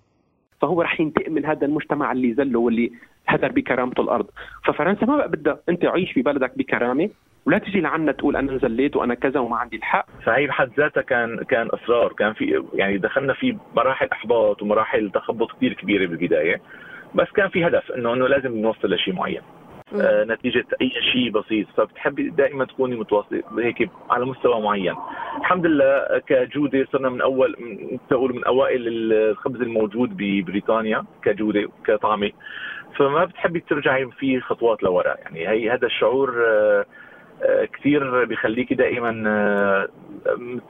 [0.62, 2.92] فهو رح ينتقم من هذا المجتمع اللي زله واللي
[3.26, 4.26] هدر بكرامته الأرض،
[4.66, 7.10] ففرنسا ما بقى بدها أنت عيش في بلدك بكرامة
[7.46, 10.06] ولا تجي لعنا تقول أنا نزليت وأنا كذا وما عندي الحق.
[10.24, 12.12] فهي بحد ذاتها كان كان إصرار.
[12.12, 16.60] كان في يعني دخلنا في مراحل إحباط ومراحل تخبط كثير كبيرة بالبداية.
[17.14, 19.42] بس كان في هدف إنه إنه لازم نوصل لشيء معين.
[20.00, 21.66] آه نتيجة أي شيء بسيط.
[21.76, 24.94] فبتحبي دائما تكوني متواصلة هيك على مستوى معين.
[25.38, 27.56] الحمد لله كجودة صرنا من أول
[28.10, 32.30] تقول من أوائل الخبز الموجود ببريطانيا كجودة كطعمة
[32.96, 35.14] فما بتحبي ترجعي في خطوات لورا.
[35.22, 36.84] يعني هي هذا الشعور آه
[37.72, 39.88] كثير بيخليكي دائما آه،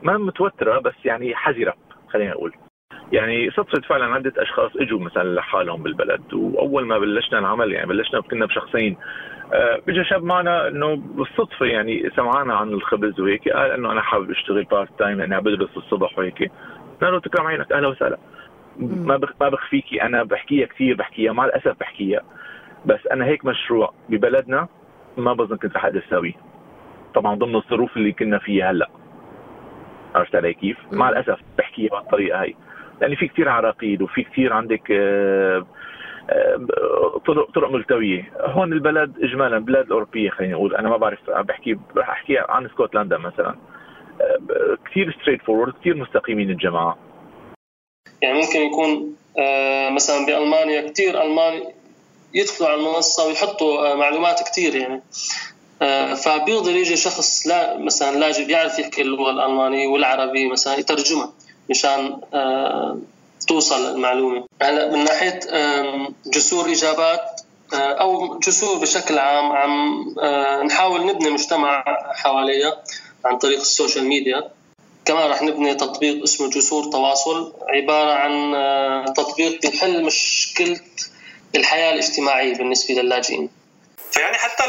[0.03, 1.75] ما متوترة بس يعني حذرة
[2.09, 2.53] خلينا نقول.
[3.13, 8.21] يعني صدفة فعلا عدة أشخاص إجوا مثلا لحالهم بالبلد وأول ما بلشنا العمل يعني بلشنا
[8.21, 8.97] كنا بشخصين
[9.53, 14.31] آه، اجى شاب معنا إنه بالصدفة يعني سمعنا عن الخبز وهيك قال إنه أنا حابب
[14.31, 16.51] أشتغل part time يعني بدرس الصبح وهيك.
[17.01, 18.19] قلنا له تكرم عينك أهلا وسهلا.
[18.79, 22.21] ما ما بخفيكي أنا بحكيها كثير بحكيها مع الأسف بحكيها.
[22.87, 24.69] بس أنا هيك مشروع ببلدنا
[25.17, 26.50] ما بظن كنت رح أقدر أساويه.
[27.15, 28.89] طبعا ضمن الظروف اللي كنا فيها هلأ.
[30.15, 32.55] عرفت علي كيف؟ مع الأسف بحكيها بهالطريقه هي
[33.01, 35.67] لأن في كثير عراقيل وفي كثير عندك آه،
[36.31, 38.33] آه، طرق طرق ملتوية.
[38.41, 43.19] هون البلد اجمالا بلاد اوروبيه خلينا نقول أنا ما بعرف بحكي رح أحكي عن اسكتلندا
[43.19, 43.57] مثلا.
[44.21, 46.99] آه، كثير straightforward كثير مستقيمين الجماعة.
[48.23, 49.17] يعني ممكن يكون
[49.95, 51.63] مثلا بألمانيا كثير المان
[52.35, 54.95] يدخلوا على المنصة ويحطوا معلومات كثير يعني.
[54.95, 55.01] آه،
[56.17, 61.33] فبيقدر يجي شخص لا مثلا لاجئ بيعرف يحكي اللغة الألمانية والعربي مثلا يترجمها
[61.71, 62.99] مشان آه،
[63.49, 64.47] توصل المعلومة.
[64.63, 65.41] هلا من ناحية
[66.27, 67.41] جسور إجابات
[67.75, 70.05] آه، أو جسور بشكل عام عم
[70.67, 72.83] نحاول نبني مجتمع حواليها
[73.25, 74.51] عن طريق ال social media.
[75.05, 78.55] كمان رح نبني تطبيق اسمه جسور تواصل عبارة عن
[79.15, 80.81] تطبيق بيحل مشكلة
[81.55, 83.60] الحياة الاجتماعية بالنسبة للاجئين.
[84.13, 84.65] فيعني حتى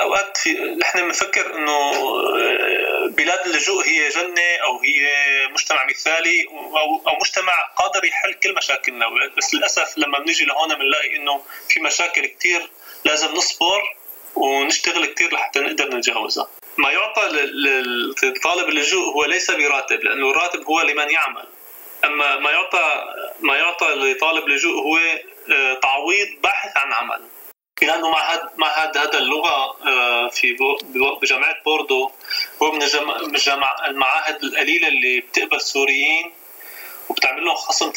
[0.00, 5.10] أوقات في نحن بنفكر إنه آه، بلاد اللجوء هي جنة أو هي
[5.48, 9.06] مجتمع مثالي أو أو مجتمع قادر يحل كل مشاكلنا.
[9.36, 12.70] بس للأسف لما بنيجي لهون بنلاقي إنه في مشاكل كثير
[13.04, 13.82] لازم نصبر
[14.34, 16.48] ونشتغل كثير لحتى نقدر نتجاوزها.
[16.78, 17.22] ما يعطى
[18.22, 21.44] لطالب اللجوء هو ليس براتب لأنه الراتب هو لمن يعمل.
[22.04, 23.04] أما ما يعطى
[23.40, 24.98] ما يعطى لطالب اللجوء هو
[25.52, 27.20] آه، تعويض باحث عن عمل.
[27.82, 29.76] لأنه معهد معهد هذا اللغة
[30.28, 30.56] في
[31.22, 32.10] بجامعه بوردو
[32.62, 32.82] هو من
[33.34, 36.32] الجامع المعاهد القليلة اللي بتقبل سوريين
[37.08, 37.96] وبتعمل لهم خصم 90%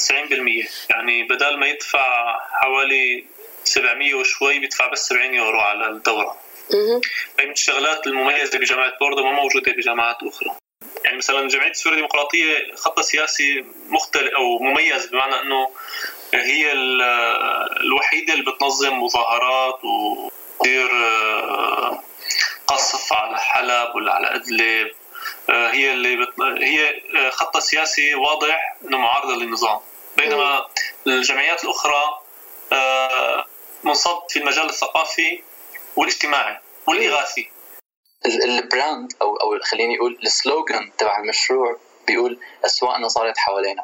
[0.90, 3.26] يعني بدل ما يدفع حوالي
[3.64, 6.38] 700 وشوي بيدفع بس 70 يورو على الدورة.
[7.40, 10.56] هي من الشغلات المميزة بجامعة بوردو ما موجودة بجامعات أخرى.
[11.06, 15.70] يعني مثلا جمعية السورية الديمقراطية خطها سياسي مختلف أو مميز بمعنى إنه
[16.34, 16.72] هي
[17.82, 22.04] الوحيدة اللي بتنظم مظاهرات وتصير آه،
[22.68, 24.92] قصف على حلب ولا على إدلب.
[25.50, 26.42] آه، هي اللي بت...
[26.42, 29.80] هي آه، خطها سياسي واضح إنه معارضة للنظام.
[30.18, 30.68] بينما
[31.08, 32.20] الجمعيات الأخرى
[33.84, 35.44] منصب في المجال الثقافي
[35.96, 37.52] والاجتماعي والإغاثي.
[38.26, 43.84] ال brand أو أو خليني أقول ال slogan تبع المشروع بيقول أسواقنا صارت حوالينا.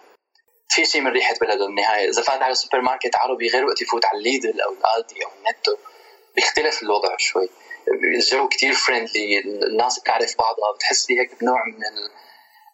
[0.69, 4.05] في شيء من ريحة بلده بالنهايه إذا فات على سوبر ماركت عربي غير وقت يفوت
[4.05, 5.75] على ال Lidl أو ال Aldi أو ال Netto
[6.35, 7.49] بيختلف الوضع شوي.
[7.87, 12.11] الجو كتير friendly الناس بتعرف بعضها بتحسي هيك بنوع من ال...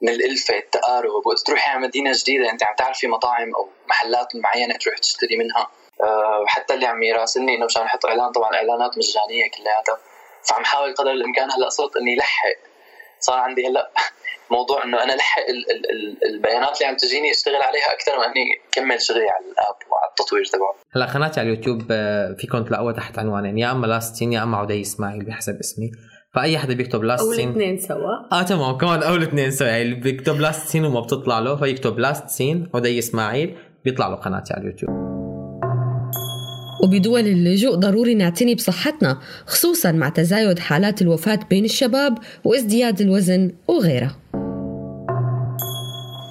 [0.01, 1.27] من الألفة التقارب.
[1.27, 5.71] وقت تروحي على مدينة جديدة أنت عم تعرفي مطاعم أو محلات معينة تروح تشتري منها.
[6.03, 9.99] أه حتى اللي عم يراسلني إنه مشان أحط إعلان طبعا إعلانات مجانية كلياتها.
[10.43, 12.55] فعم حاول قدر الإمكان هلأ صرت إني لحق.
[13.19, 13.91] صار عندي هلأ
[14.51, 15.41] موضوع إنه أنا الحق
[16.29, 20.09] البيانات اللي عم تجيني أشتغل عليها أكثر ما إني كمل شغلي على ال app وعلى
[20.09, 20.75] التطوير تبعه.
[20.95, 24.57] هلا قناتي على اليوتيوب آه، فيكم تلاقوها تحت عنوانين يا أما Last Seen يا أما
[24.57, 25.91] عدي إسماعيل بحسب اسمي.
[26.35, 28.39] فأي حدا بيكتب أو Last Seen الاثنين سوا.
[28.39, 31.99] آه تمام كمان أو الاثنين سوا يعني اللي بيكتب Last Seen وما بتطلع له فيكتب
[31.99, 35.15] Last Seen عدي إسماعيل بيطلع له قناتي على اليوتيوب.
[36.83, 44.15] وبدول اللجوء ضروري نعتني بصحتنا خصوصا مع تزايد حالات الوفاة بين الشباب وازدياد الوزن وغيرها.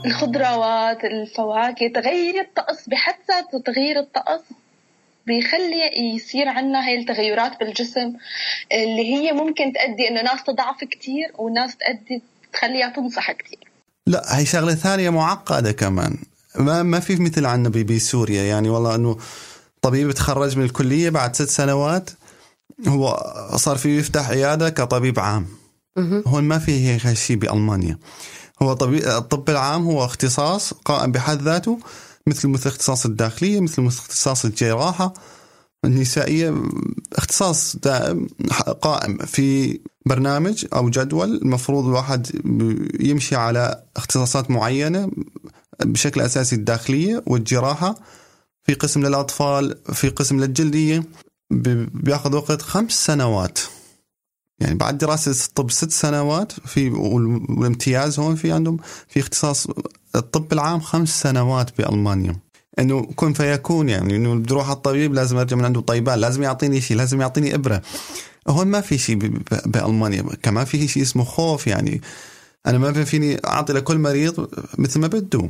[0.07, 4.41] الخضروات الفواكه تغير الطقس بحد ذاته تغيير الطقس
[5.27, 8.13] بيخلي يصير عنا هاي التغيرات بالجسم
[8.73, 13.59] اللي هي ممكن تؤدي إنه ناس تضعف كتير وناس تؤدي تخليها تنصح كتير.
[14.07, 16.19] لا هي شغلة ثانية معقدة كمان.
[16.59, 18.43] ما ما في مثل عنا بي- بسوريا.
[18.43, 19.17] يعني والله إنه
[19.83, 22.11] طبيب تخرج من الكلية بعد ست سنوات
[22.89, 23.17] هو
[23.57, 25.47] صار فيه يفتح عيادة كطبيب عام.
[26.27, 27.99] هون ما في هيك هالشيء بألمانيا.
[28.63, 31.79] هو الطب العام هو اختصاص قائم بحد ذاته
[32.27, 35.15] مثل مثل اختصاص الداخلية مثل مثل اختصاص الجراحة
[35.85, 36.55] النسائية
[37.13, 38.29] اختصاص دائم
[38.83, 42.27] قائم في برنامج أو جدول المفروض الواحد
[43.01, 45.11] يمشي على اختصاصات معينة
[45.85, 47.95] بشكل أساسي الداخلية والجراحة.
[48.63, 51.05] في قسم للأطفال في قسم للجلدية
[51.51, 53.59] بياخذ وقت خمس سنوات.
[54.61, 58.77] يعني بعد دراسة الطب ست سنوات في وال- والامتياز هون في عندهم
[59.09, 59.67] في اختصاص
[60.17, 62.37] الطب العام خمس سنوات بألمانيا.
[62.79, 66.43] إنه كن فيكون يعني إنه بدي أروح على الطبيب لازم أرجع من عنده طيبان لازم
[66.43, 67.83] يعطيني شيء لازم يعطيني إبرة.
[68.49, 69.17] هون ما في شيء
[69.67, 72.01] بألمانيا كمان في شيء اسمه خوف يعني.
[72.67, 75.49] أنا ما فيني أعطي لكل مريض مثل ما بده.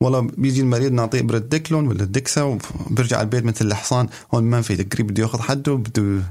[0.00, 4.76] والله بيجي المريض نعطيه إبرة ديكلون ولا ديكسا وبرجع البيت مثل الحصان هون ما في
[4.76, 6.22] قريب بده ياخذ حده بده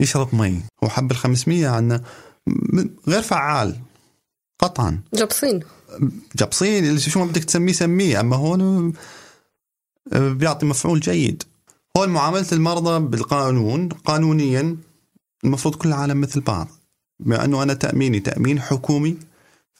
[0.00, 0.60] يشرب مي.
[0.84, 2.02] هو حب ال 500 عنا
[2.46, 3.76] م- غير فعال.
[4.58, 5.00] قطعا.
[5.14, 5.60] جبصين.
[6.36, 6.84] جبصين.
[6.84, 8.20] اللي شو ما بدك تسميه سميه.
[8.20, 8.92] أما هون
[10.12, 11.42] بيعطي مفعول جيد.
[11.96, 13.88] هون معاملة المرضى بالقانون.
[13.88, 14.76] قانونيا
[15.44, 16.68] المفروض كل العالم مثل بعض.
[17.20, 18.20] بما أنه أنا تأميني.
[18.20, 19.16] تأمين حكومي.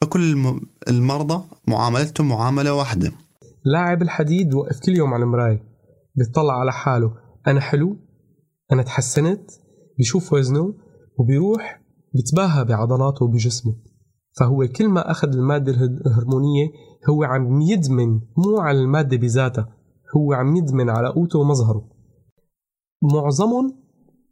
[0.01, 3.13] فكل الم- المرضى معاملتهم معاملة واحدة.
[3.65, 5.63] لاعب الحديد وقف كل يوم على المراية.
[6.15, 7.15] بيطلع على حاله.
[7.47, 7.97] أنا حلو؟
[8.73, 9.51] أنا تحسنت؟
[9.99, 10.75] بيشوف وزنه
[11.19, 11.83] وبيروح
[12.15, 13.75] بيتباهى بعضلاته وبجسمه.
[14.41, 16.69] فهو كل ما أخذ المادة اله- الهرمونية
[17.11, 19.69] هو عم يدمن مو على المادة بذاتها
[20.17, 21.89] هو عم يدمن على قوته ومظهره.
[23.03, 23.79] معظمهم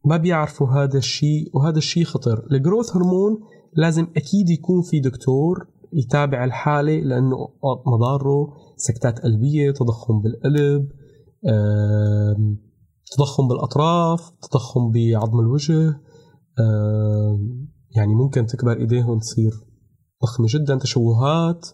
[0.05, 2.46] ما بيعرفوا هذا الشيء وهذا الشيء خطر.
[2.52, 3.38] الجروث هرمون
[3.76, 7.37] لازم أكيد يكون في دكتور يتابع الحالة لأنه
[7.87, 10.88] مضاره سكتات قلبية تضخم بالقلب
[13.12, 15.88] تضخم بالأطراف تضخم بعظم الوجه
[16.61, 19.51] آم، يعني ممكن تكبر إيديهم تصير
[20.23, 21.66] ضخمة جدا تشوهات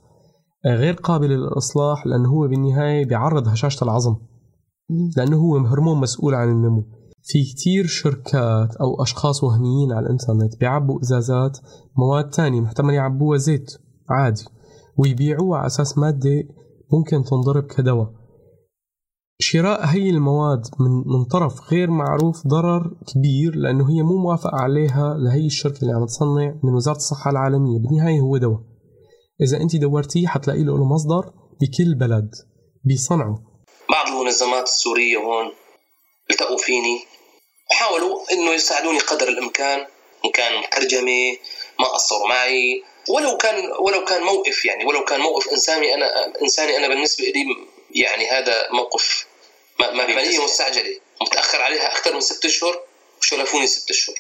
[0.67, 4.17] آه، غير قابلة للإصلاح لأنه هو بالنهاية بيعرض هشاشة العظم.
[5.17, 6.83] لأنه هو هرمون مسؤول عن النمو.
[7.25, 11.59] في كتير شركات أو أشخاص وهميين على الإنترنت بيعبوا إزازات
[11.99, 13.71] مواد تانية محتمل يعبوها زيت
[14.11, 14.45] عادي
[14.99, 16.43] ويبيعوها على أساس مادة
[16.93, 18.11] ممكن تنضرب كدواء.
[19.43, 22.83] شراء هي المواد من من طرف غير معروف ضرر
[23.15, 27.79] كبير لأنه هي مو موافقة عليها لهي الشركة اللي عم تصنع من وزارة الصحة العالمية.
[27.79, 28.61] بالنهاية هو دواء.
[29.43, 32.31] إذا أنت دورتيه حتلاقي له مصدر بكل بلد
[32.85, 33.39] بيصنعه
[33.91, 35.53] بعض المنظمات السورية هون
[36.31, 37.01] التقوا فيني
[37.71, 39.87] وحاولوا إنه يساعدوني قدر الإمكان
[40.25, 41.37] إن كان ترجمة
[41.81, 46.77] ما قصروا معي ولو كان ولو كان موقف يعني ولو كان موقف إنساني أنا إنساني
[46.77, 47.45] أنا بالنسبة لي
[47.95, 49.27] يعني هذا موقف
[49.91, 51.01] ما ما عمليه مستعجلة.
[51.23, 52.81] متأخر عليها أكثر من ست اشهر
[53.21, 54.17] وشرفوني ست اشهر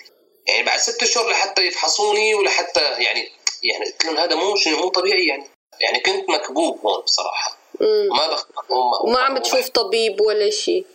[0.46, 3.28] يعني بعد ست اشهر لحتى يفحصوني ولحتى يعني
[3.62, 5.44] يعني قلت لهم هذا مو شيء مو طبيعي يعني.
[5.80, 7.56] يعني كنت مكبوب هون بصراحة.
[8.10, 8.46] ما بخ...
[9.04, 10.86] وما عم تشوف طبيب ولا شيء.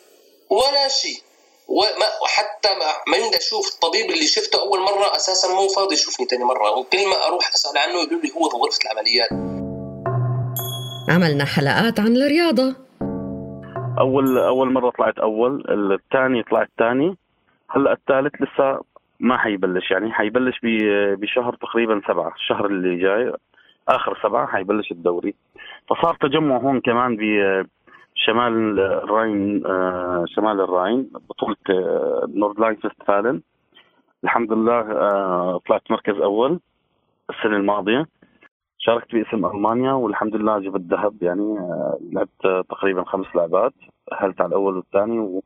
[0.49, 1.21] ولا شيء.
[1.67, 6.25] وما وحتى ما ما بدي أشوف الطبيب اللي شفته أول مرة أساسا مو فاضي يشوفني
[6.25, 6.71] ثاني مرة.
[6.77, 9.29] وكل ما أروح أسأل عنه يقولوا لي هو في غرفة العمليات.
[11.09, 12.86] عملنا حلقات عن الرياضة.
[13.99, 17.17] اول أول مرة طلعت أول الثاني طلعت ثاني.
[17.69, 18.79] هلأ الثالث لسه
[19.19, 23.33] ما حيبلش يعني حيبلش ب- بشهر تقريبا سبعة الشهر اللي جاي
[23.89, 25.35] آخر سبعة حيبلش الدوري.
[25.89, 31.55] فصار تجمع هون كمان بشمال الراين آه، شمال الراين بطولة
[32.35, 33.41] Nordrhein-Westfalen
[34.23, 36.59] الحمد لله آه، طلعت مركز أول
[37.29, 38.05] السنة الماضية.
[38.79, 43.73] شاركت باسم ألمانيا والحمد لله جبت ذهب يعني آه، لعبت تقريبا خمس لعبات
[44.07, 45.43] تأهلت على الأول والثاني و...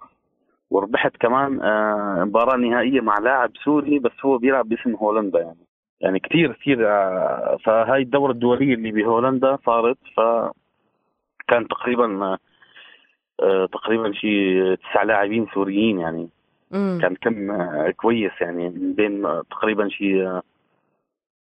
[0.72, 5.66] وربحت كمان آه، مباراة نهائية مع لاعب سوري بس هو بيلعب باسم هولندا يعني
[6.02, 10.20] يعني كثير كثير آه، فهاي الدورة الدولية اللي بهولندا صارت ف
[11.48, 12.38] كان تقريبا
[13.72, 16.30] تقريبا شيء تسع لاعبين سوريين يعني
[16.72, 17.00] مم.
[17.02, 17.58] كان كم
[17.92, 20.42] كويس يعني بين تقريبا شيء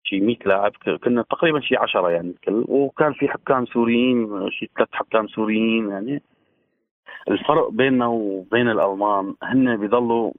[0.03, 0.71] شيء 100 لاعب
[1.03, 6.21] كنا تقريبا شيء 10 يعني وكان في حكام سوريين شيء ثلاث حكام سوريين يعني
[7.31, 10.31] الفرق بيننا وبين الألمان هن بيضلوا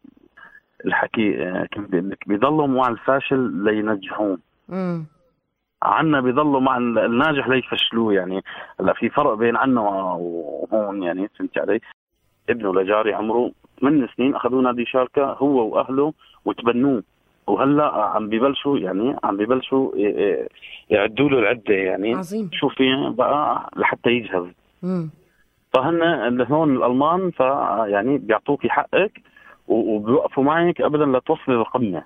[0.86, 4.38] الحكي آه، كيف بدي لك بيضلوا مع الفاشل لينجحون.
[5.82, 8.42] عنا بيضلوا مع ال- الناجح ليفشلوه يعني
[8.80, 11.80] هلا في فرق بين عنا وهون يعني فهمت علي؟
[12.50, 13.50] ابنه لجاري عمره
[13.80, 16.12] 8 سنين أخذوه نادي شاركة هو وأهله
[16.44, 17.02] وتبنوه
[17.46, 19.92] وهلا عم ببلشوا يعني عم ببلشوا
[20.90, 22.14] يعدوا له العدة يعني.
[22.14, 22.50] عظيم.
[22.52, 22.84] شو في
[23.18, 24.46] بقى لحتى يجهز.
[24.82, 25.10] مم.
[25.74, 27.40] فهن اللي هون الألمان ف
[27.92, 29.12] يعني بيعطوك حقك
[29.68, 32.02] وبيوقفوا معك ابدا لتوصلي للقمه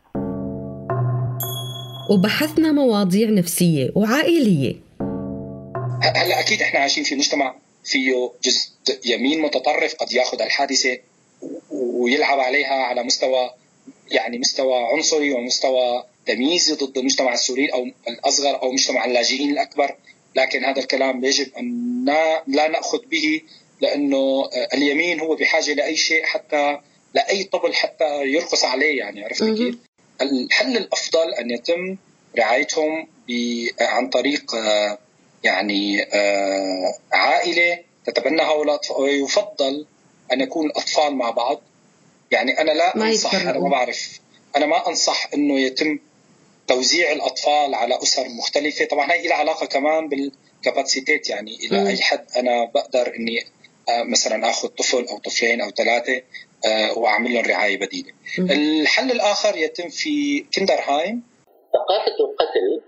[2.10, 4.74] وبحثنا مواضيع نفسية وعائلية.
[6.02, 8.12] هلا أكيد إحنا عايشين في مجتمع فيه
[8.44, 8.70] جزء
[9.14, 10.98] يمين متطرف قد ياخذ الحادثة
[12.00, 13.50] ويلعب عليها على مستوى
[14.10, 19.96] يعني مستوى عنصري ومستوى تمييزي ضد المجتمع السوري أو الأصغر أو مجتمع اللاجئين الأكبر.
[20.34, 22.04] لكن هذا الكلام يجب أن
[22.46, 23.40] لا نأخذ به
[23.80, 24.16] لأنه
[24.52, 26.78] آه، اليمين هو بحاجة لأي شيء حتى
[27.14, 29.76] لأي طبل حتى يرقص عليه يعني عرفت كيف؟
[30.22, 31.96] الحل الأفضل أن يتم
[32.38, 34.98] رعايتهم ب- عن طريق آه،
[35.44, 39.86] يعني آه، عائلة تتبنى هؤلاء ويفضل
[40.32, 41.60] أن يكون الاطفال مع بعض.
[42.30, 43.58] يعني أنا لا ما أنصح أنا.
[43.58, 44.20] ما بعرف.
[44.56, 45.98] أنا ما أنصح إنه يتم
[46.66, 48.84] توزيع الأطفال على أسر مختلفة.
[48.84, 51.30] طبعا هي لها علاقة كمان بالكاباسيتيت.
[51.30, 51.86] يعني إلى مم.
[51.86, 53.44] أي حد أنا بقدر إني
[53.88, 56.22] آه، مثلا آخذ طفل أو طفلين أو ثلاثة
[56.66, 58.12] آه، وأعمل لهم رعاية بديلة.
[58.38, 61.22] الحل الآخر يتم في كندرهايم.
[61.72, 62.82] ثقافة القتل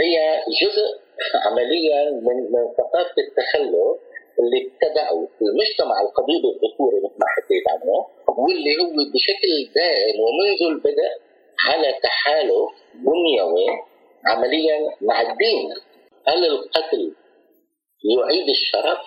[0.00, 0.16] هي
[0.62, 1.08] جزء
[1.46, 4.07] عمليا من من ثقافة التخلف
[4.40, 8.06] اللي ابتدعه المجتمع القديم الذكوري مثل ما حكيت عنه
[8.38, 11.12] واللي هو بشكل دائم ومنذ البدء
[11.66, 13.66] على تحالف بنيوي
[14.26, 15.74] عمليا مع الدين
[16.28, 17.14] هل القتل
[18.04, 18.98] يعيد الشرف؟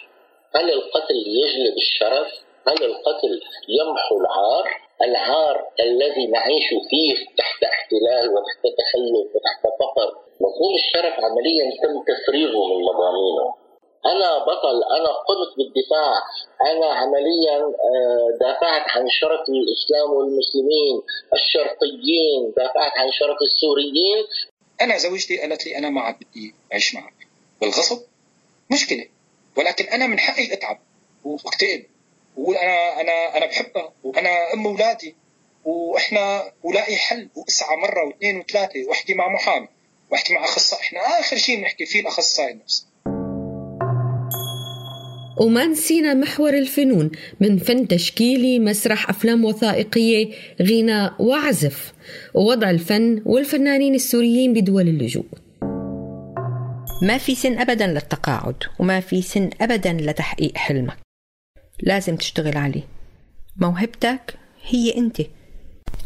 [0.56, 2.28] هل القتل يجلب الشرف؟
[2.68, 4.66] هل القتل يمحو العار؟
[5.02, 10.10] العار الذي نعيش فيه تحت احتلال وتحت تخلف وتحت فقر
[10.42, 13.61] مفهوم الشرف عمليا تم تفريغه من مضامينه
[14.06, 16.14] أنا بطل أنا قمت بالدفاع
[16.72, 21.02] أنا عمليا آه، دافعت عن شرف الإسلام والمسلمين
[21.34, 24.26] الشرقيين دافعت عن شرف السوريين.
[24.82, 27.14] أنا زوجتي قالت لي أنا ما عاد بدي أعيش معك.
[27.62, 28.02] بالغصب؟
[28.72, 29.08] مشكلة.
[29.58, 30.80] ولكن أنا من حقي أتعب
[31.24, 31.86] وأكتئب.
[32.38, 33.94] واقول أنا أنا أنا بحبها.
[34.04, 35.16] وأنا أم أولادي.
[35.66, 37.30] وإحنا ولاقي حل.
[37.36, 38.88] وأسعى مرة واثنين وثلاثة.
[38.88, 39.68] وأحكي مع محامي.
[40.12, 40.82] وأحكي مع أخصائي.
[40.82, 42.86] إحنا آخر شيء بنحكي فيه الأخصائي النفسي
[45.42, 50.30] وما نسينا محور الفنون من فن تشكيلي مسرح أفلام وثائقية
[50.62, 51.94] غناء وعزف
[52.34, 55.26] ووضع الفن والفنانين السوريين بدول اللجوء.
[57.04, 60.98] ما في سن أبدا للتقاعد وما في سن أبدا لتحقيق حلمك.
[61.84, 62.84] لازم تشتغل عليه.
[63.58, 64.34] موهبتك
[64.68, 65.22] هي أنت.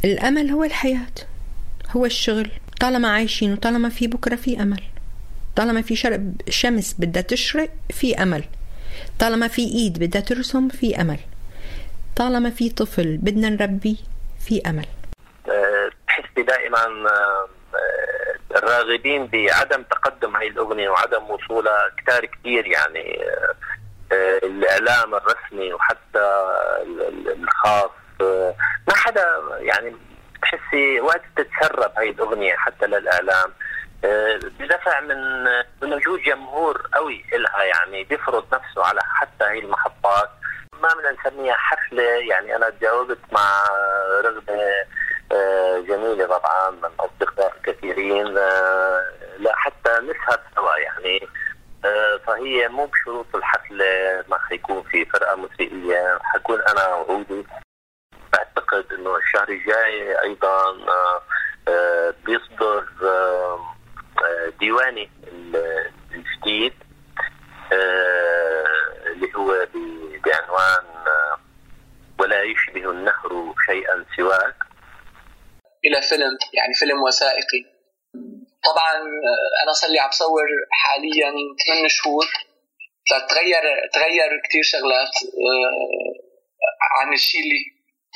[0.05, 1.15] الأمل هو الحياة
[1.91, 2.49] هو الشغل.
[2.81, 4.81] طالما عايشين وطالما في بكرة في أمل.
[5.55, 8.43] طالما في شرق شمس بدها تشرق في أمل.
[9.19, 11.19] طالما في إيد بدها ترسم في أمل.
[12.15, 13.95] طالما في طفل بدنا نربيه
[14.47, 14.85] في أمل.
[15.49, 17.47] آه، تحسي دائما آه،
[18.57, 23.19] الراغبين بعدم تقدم هاي الأغنية وعدم وصولها كتار كثير يعني.
[24.11, 26.19] آه، الإعلام الرسمي وحتى
[26.81, 27.89] ال- ال- الخاص.
[28.87, 29.25] ما حدا
[29.59, 29.95] يعني
[30.41, 33.51] تحسي وقت تتسرب هاي الأغنية حتى للإعلام.
[34.59, 34.99] بدفع
[35.81, 40.29] من وجود جمهور قوي إلها يعني بيفرض نفسه على حتى هاي المحطات.
[40.81, 43.63] ما بدنا نسميها حفلة يعني أنا تجاوبت مع
[44.25, 44.59] رغبة
[45.31, 49.03] آه، جميلة طبعا من أصدقاء كثيرين آه،
[49.37, 51.27] لا حتى نسهر سوا يعني.
[51.85, 56.19] آه، فهي مو بشروط الحفلة ما حيكون في فرقة موسيقية.
[56.21, 57.45] حكون أنا وعودي.
[58.33, 60.75] بعتقد إنه الشهر الجاي أيضا
[62.25, 62.83] بيصدر
[64.59, 66.73] ديواني ال- الجديد
[67.73, 68.65] آه،
[69.07, 69.67] اللي هو
[70.25, 71.39] بعنوان آه،
[72.19, 74.55] ولا يشبه النهر شيئا سواك.
[75.85, 77.61] إلى فيلم يعني فيلم وثائقي.
[78.65, 81.31] طبعا آه، أنا صار لي عم بصور حاليا
[81.67, 82.25] 8 شهور.
[83.09, 83.61] فتغير
[83.93, 85.13] تغير كثير شغلات.
[85.23, 86.13] آه،
[87.01, 87.59] عن الشيء اللي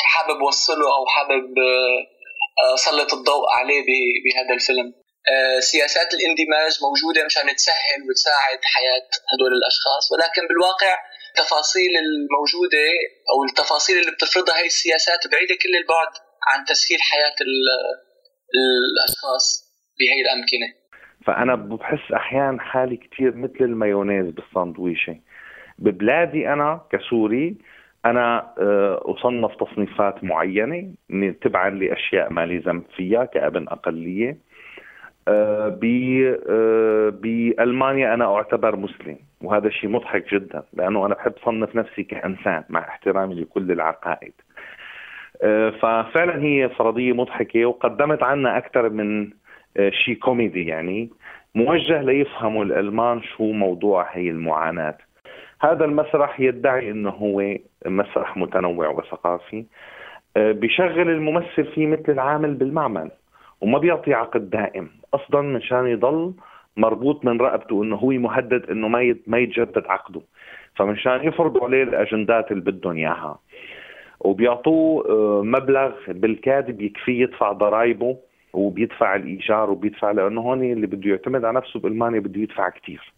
[0.05, 3.83] حابب أوصله أو حابب آه، اسلط الضوء عليه
[4.23, 4.87] بهذا الفيلم.
[4.87, 5.08] آه،
[5.59, 10.93] سياسات الاندماج موجودة مشان تسهل وتساعد حياة هدول الأشخاص ولكن بالواقع
[11.29, 12.87] التفاصيل الموجودة
[13.31, 16.11] أو التفاصيل اللي بتفرضها هي السياسات بعيدة كل البعد
[16.49, 17.37] عن تسهيل حياة
[18.57, 19.45] الأشخاص
[19.99, 20.67] بهي الأمكنة.
[21.25, 25.15] فأنا بحس أحيانا حالي كثير مثل المايونيز بالساندويشة.
[25.79, 27.57] ببلادي أنا كسوري
[28.05, 30.93] أنا آه، أصنف تصنيفات معينة
[31.41, 34.29] تبعا لأشياء ما لي ذنب فيها كأبن أقلية.
[34.29, 34.48] آه، آه،
[37.21, 42.79] بألمانيا أنا أعتبر مسلم وهذا شيء مضحك جدا لأنه أنا بحب صنف نفسي كإنسان مع
[42.79, 44.33] احترامي لكل العقائد.
[45.81, 49.29] ففعلا هي فرضية مضحكة وقدمت عنا أكثر من
[49.89, 51.09] شيء كوميدي يعني.
[51.55, 54.97] موجه ليفهموا الألمان شو موضوع هي المعاناة.
[55.61, 57.55] هذا المسرح يدعي إنه هو
[57.85, 59.65] مسرح متنوع وثقافي
[60.37, 63.11] آه، بيشغل الممثل فيه مثل العامل بالمعمل
[63.61, 64.89] وما بيعطي عقد دائم.
[65.13, 66.33] أصلا مشان يضل
[66.77, 70.21] مربوط من رقبته إنه هو مهدد إنه ما ما يتجدد عقده.
[70.75, 73.39] فمشان يفرضوا عليه الأجندات اللي بدهم إياها.
[74.19, 78.17] وبيعطوه آه، مبلغ بالكاد يكفيه يدفع ضرائبه
[78.53, 83.13] وبيدفع الإيجار وبيدفع لأنه هون اللي بده يعتمد على نفسه بألمانيا بده يدفع كثير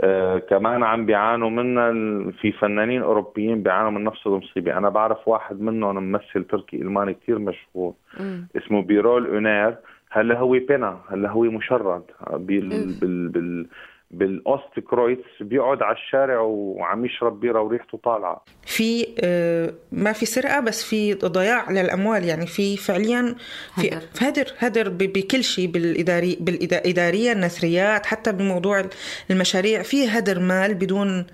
[0.00, 1.92] آه كمان عم بيعانوا منا
[2.40, 4.78] في فنانين أوروبيين بيعانوا من نفس المصيبة.
[4.78, 7.94] أنا بعرف واحد منهم ممثل تركي ألماني كثير مشهور.
[8.20, 8.40] م.
[8.56, 9.76] اسمه بيرول أونيل.
[10.14, 12.02] هلا هو بينا هلا هو مشرد.
[12.30, 12.68] بال
[13.00, 13.66] بال بال
[14.10, 18.44] بال Ostkreuz بيقعد على الشارع وعم يشرب بيرة وريحته طالعة.
[18.66, 22.24] في آه، ما في سرقة بس في ضياع للأموال.
[22.24, 23.34] يعني في فعليا
[23.76, 24.46] في هدر.
[24.58, 28.84] هدر بكل شيء بالاداري بالإدارية النثريات حتى بموضوع
[29.30, 29.82] المشاريع.
[29.82, 31.26] في هدر مال بدون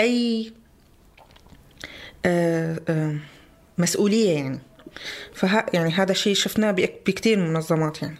[0.00, 0.52] أي
[2.26, 3.14] آه، آه،
[3.78, 4.58] مسؤولية يعني.
[5.34, 8.16] فها يعني هذا الشيء شفناه بكثير منظمات يعني.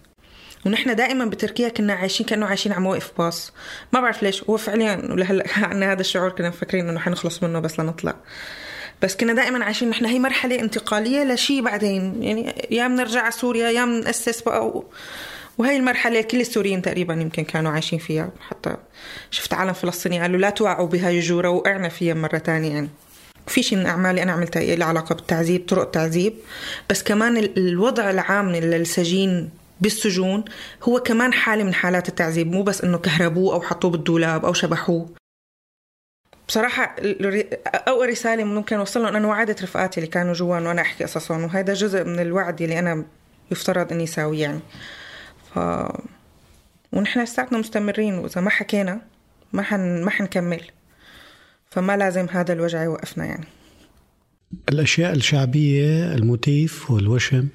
[0.67, 3.53] ونحن دائما بتركيا كنا عايشين كأنه عايشين على موقف باص.
[3.93, 4.45] ما بعرف ليش.
[4.45, 8.15] هو فعليا لهلا عندنا هذا الشعور كنا مفكرين إنه حنخلص منه بس لنطلع.
[9.03, 12.23] بس كنا دائما عايشين نحن هي مرحلة انتقالية لشيء بعدين.
[12.23, 14.67] يعني يا بنرجع على سوريا يا بنأسس بقى.
[14.67, 14.85] و...
[15.59, 18.31] وهي المرحلة كل السوريين تقريبا يمكن كانوا عايشين فيها.
[18.49, 18.77] حتى
[19.31, 22.89] شفت عالم فلسطيني قالوا لا توعوا بهاي الجورة وقعنا فيها مرة تانية يعني.
[23.47, 26.35] في شيء من أعمالي أنا عملتها لها علاقة بالتعذيب طرق التعذيب
[26.91, 30.45] بس كمان الوضع العام للسجين بالسجون
[30.83, 35.09] هو كمان حالة من حالات التعذيب مو بس إنه كهربوه أو حطوه بالدولاب أو شبحوه.
[36.49, 36.97] بصراحة
[37.89, 42.05] أول رسالة ممكن أوصلهم أنا وعدت رفقاتي اللي كانوا جوا وأنا أحكي قصصهم وهذا جزء
[42.05, 43.05] من الوعد اللي أنا
[43.51, 44.61] يفترض إني ساويه يعني.
[45.55, 45.59] ف
[46.93, 49.01] ونحن لساتنا مستمرين وإذا ما حكينا
[49.53, 50.63] ما حن ما حنكمل.
[51.77, 53.47] فما لازم هذا الوجع يوقفنا يعني.
[54.69, 57.49] الأشياء الشعبية الموتيف والوشم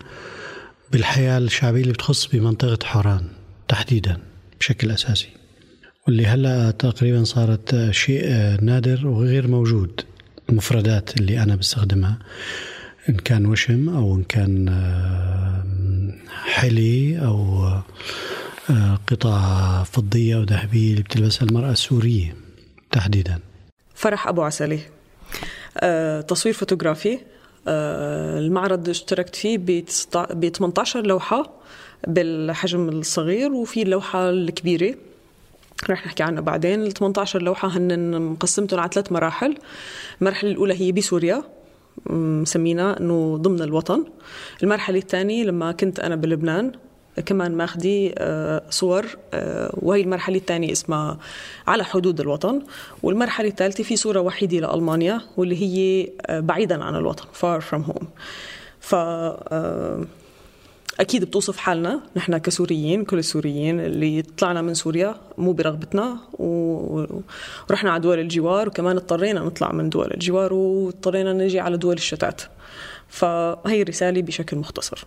[0.91, 3.27] بالحياة الشعبية اللي بتخص بمنطقة حوران
[3.67, 4.17] تحديدا
[4.59, 5.29] بشكل أساسي
[6.07, 8.25] واللي هلأ تقريبا صارت شيء
[8.61, 10.01] نادر وغير موجود.
[10.49, 12.19] المفردات اللي أنا بستخدمها
[13.09, 14.69] إن كان وشم أو إن كان
[16.45, 17.67] حلي أو
[19.07, 22.35] قطع فضية أو ذهبية اللي بتلبسها المرأة السورية
[22.91, 23.39] تحديدا.
[24.01, 24.79] فرح أبو عسلي.
[25.77, 27.19] أه تصوير فوتوغرافي.
[27.67, 31.51] آه، المعرض اشتركت فيه ب 18 لوحة
[32.07, 34.95] بالحجم الصغير وفي اللوحة الكبيرة.
[35.89, 36.81] رح نحكي عنها بعدين.
[36.81, 39.57] ال 18 لوحة هن مقسمتهم على ثلاث مراحل.
[40.21, 41.43] المرحلة الأولى هي بسوريا
[42.09, 44.05] مسمينا إنه ضمن الوطن.
[44.63, 46.71] المرحلة الثانية لما كنت أنا بلبنان
[47.25, 51.17] كمان ماخذي آه، صور آه، وهي المرحلة الثانية اسمها
[51.67, 52.61] على حدود الوطن
[53.03, 58.05] والمرحلة الثالثة في صورة وحيدة لألمانيا واللي هي آه، بعيدا عن الوطن far from home.
[58.79, 58.95] ف
[60.99, 68.01] أكيد بتوصف حالنا نحن كسوريين كل السوريين اللي طلعنا من سوريا مو برغبتنا ورحنا على
[68.01, 72.41] دول الجوار وكمان اضطرينا نطلع من دول الجوار واضطرينا نجي على دول الشتات.
[73.07, 75.05] فهي الرسالة بشكل مختصر.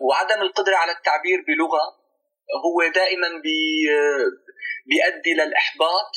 [0.00, 1.84] وعدم القدرة على التعبير بلغة
[2.64, 3.86] هو دائما بي
[4.86, 6.12] بيؤدي للإحباط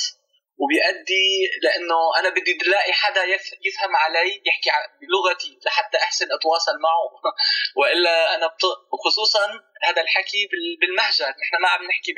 [0.62, 1.28] وبيؤدي
[1.64, 3.24] لأنه أنا بدي الاقي حدا
[3.68, 4.70] يفهم علي يحكي
[5.02, 7.06] بلغتي لحتى أحسن أتواصل معه.
[7.80, 9.46] وإلا أنا بطق وخصوصا
[9.84, 10.50] هذا الحكي
[10.82, 11.30] بالمهجر.
[11.42, 12.12] نحن ما عم نحكي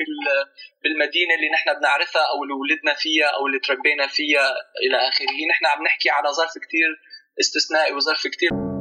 [0.82, 4.54] بالمدينة اللي نحن بنعرفها أو اللي ولدنا فيها أو اللي تربينا فيها
[4.86, 5.38] إلى آخره.
[5.50, 6.90] نحن عم نحكي على ظرف كثير
[7.40, 8.71] استثنائي وظرف كثير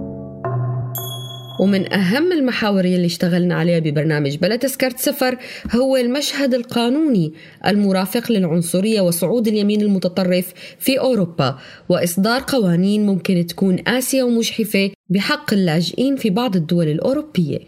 [1.62, 5.38] ومن أهم المحاور اللي اشتغلنا عليها ببرنامج بلا تذكرة سفر
[5.76, 7.34] هو المشهد القانوني
[7.68, 11.60] المرافق للعنصرية وصعود اليمين المتطرف في أوروبا
[11.90, 17.60] وإصدار قوانين ممكن تكون قاسية ومجحفة بحق اللاجئين في بعض الدول الأوروبية.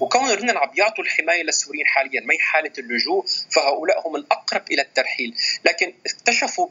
[0.00, 4.82] وكون هن عم يعطوا الحماية للسوريين حاليا ما هي حالة اللجوء فهؤلاء هم الأقرب إلى
[4.82, 5.34] الترحيل.
[5.66, 6.66] لكن اكتشفوا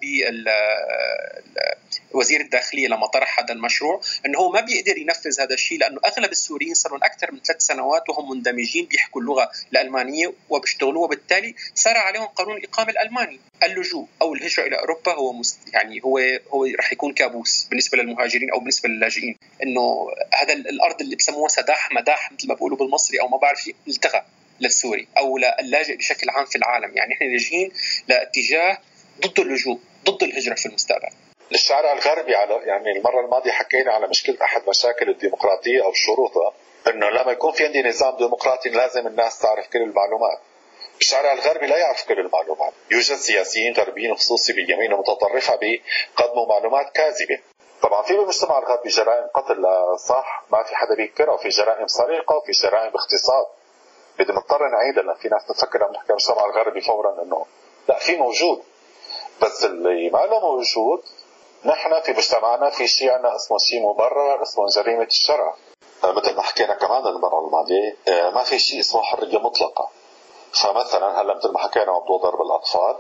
[2.13, 6.31] وزير الداخلية لما طرح هذا المشروع إنه هو ما بيقدر ينفذ هذا الشيء لأنه أغلب
[6.31, 12.25] السوريين صاروا أكثر من ثلاث سنوات وهم مندمجين بيحكوا اللغة الألمانية وبيشتغلوا وبالتالي صار عليهم
[12.25, 13.39] قانون الإقامة الألماني.
[13.63, 15.59] اللجوء أو الهجرة إلى أوروبا هو مست...
[15.73, 16.19] يعني هو
[16.53, 19.37] هو رح يكون كابوس بالنسبة للمهاجرين أو بالنسبة للاجئين.
[19.63, 20.07] إنه
[20.41, 24.25] هذا الأرض اللي بسموها سداح مداح مثل ما بيقولوا بالمصري أو ما بعرف التغى
[24.59, 26.97] للسوري أو للاجئ بشكل عام في العالم.
[26.97, 27.71] يعني إحنا لاجئين
[28.07, 28.77] لاتجاه
[29.21, 31.09] ضد اللجوء ضد الهجرة في المستقبل.
[31.51, 36.53] الشارع الغربي على يعني المرة الماضية حكينا على مشكلة أحد مشاكل الديمقراطية أو شروطها
[36.87, 40.39] إنه لما يكون في عندي نظام ديمقراطي لازم الناس تعرف كل المعلومات.
[41.01, 42.73] الشارع الغربي لا يعرف كل المعلومات.
[42.91, 47.39] يوجد سياسيين غربيين خصوصي باليمين المتطرفه بيقدموا معلومات كاذبة.
[47.81, 49.63] طبعا في بالمجتمع الغربي جرائم قتل
[50.07, 53.45] صح ما في حدا بينكرها وفي جرائم سرقة وفي جرائم باغتصاب
[54.19, 57.45] بدي مضطر نعيدها لأن في ناس تفكر لما نحكي المجتمع الغربي فورا إنه
[57.89, 58.63] لا في موجود.
[59.41, 61.03] بس اللي ما له موجود
[61.67, 65.55] نحن في مجتمعنا في شيء عندنا اسمه شيء مبرر اسمه جريمة الشرع.
[66.03, 67.95] مثل ما حكينا كمان المرة الماضية.
[68.29, 69.89] ما في شيء اسمه حرية مطلقة.
[70.53, 72.95] فمثلا هلا مثل ما حكينا موضوع ضرب الأطفال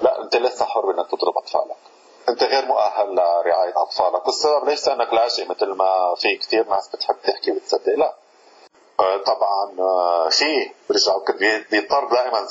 [0.00, 1.76] لا أنت لسه حر انك تضرب أطفالك.
[2.28, 4.26] أنت غير مؤهل لرعاية أطفالك.
[4.26, 8.14] والسبب ليس أنك لاجئ مثل ما في كثير ناس بتحب تحكي وتصدق لا.
[9.26, 9.66] طبعا
[10.30, 11.12] في برجع
[11.70, 12.46] بيضطر دائما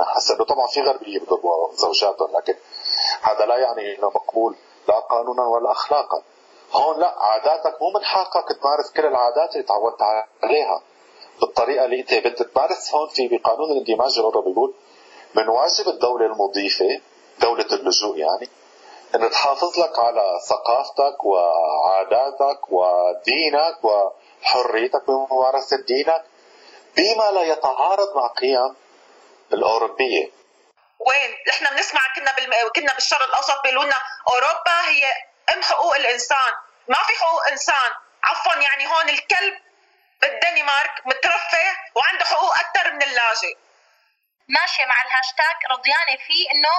[0.00, 2.54] هسه انه طبعا في غربيه بضربوا زوجاتهم لكن
[3.22, 4.56] هذا لا يعني إنه مقبول
[4.88, 6.22] لا قانونا ولا أخلاقا.
[6.72, 10.02] هون لا عاداتك مو من حقك تمارس كل العادات اللي تعودت
[10.42, 10.82] عليها.
[11.40, 14.74] بالطريقة اللي أنت بدك تمارس هون في بقانون الاندماج الاوروبي بيقول
[15.34, 17.00] من واجب الدولة المضيفة
[17.40, 18.48] دولة اللجوء يعني
[19.14, 26.24] ان تحافظ لك على ثقافتك وعاداتك ودينك وحريتك بممارسة دينك
[26.96, 28.74] بما لا يتعارض مع قيم
[29.52, 30.30] الأوروبية.
[30.98, 32.52] وين؟ إحنا بنسمع كنا بالم...
[32.76, 35.12] كنا بالشرق الأوسط بيقولوا لنا أوروبا هي
[35.54, 36.52] إم حقوق الإنسان.
[36.88, 37.92] ما في حقوق إنسان.
[38.24, 39.58] عفوا يعني هون الكلب
[40.20, 43.56] بالدنمارك مترفه وعنده حقوق أكثر من اللاجئ.
[44.48, 46.74] ماشيه مع الهاشتاج رضيانة فيه إنه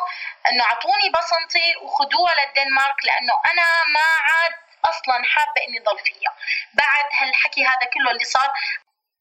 [0.51, 4.53] إنه أعطوني بصمتي وخذوها للدنمارك لأنه أنا ما عاد
[4.85, 6.35] أصلا حابة إني ضل فيها.
[6.73, 8.49] بعد هالحكي هذا كله اللي صار.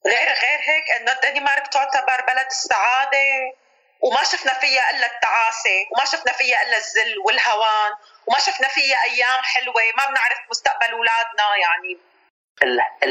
[0.07, 3.53] غير غير هيك إنه الدنمارك تعتبر بلد السعادة.
[4.01, 7.92] وما شفنا فيها إلا التعاسة وما شفنا فيها إلا الذل والهوان
[8.26, 11.99] وما شفنا فيها أيام حلوة ما بنعرف مستقبل أولادنا يعني.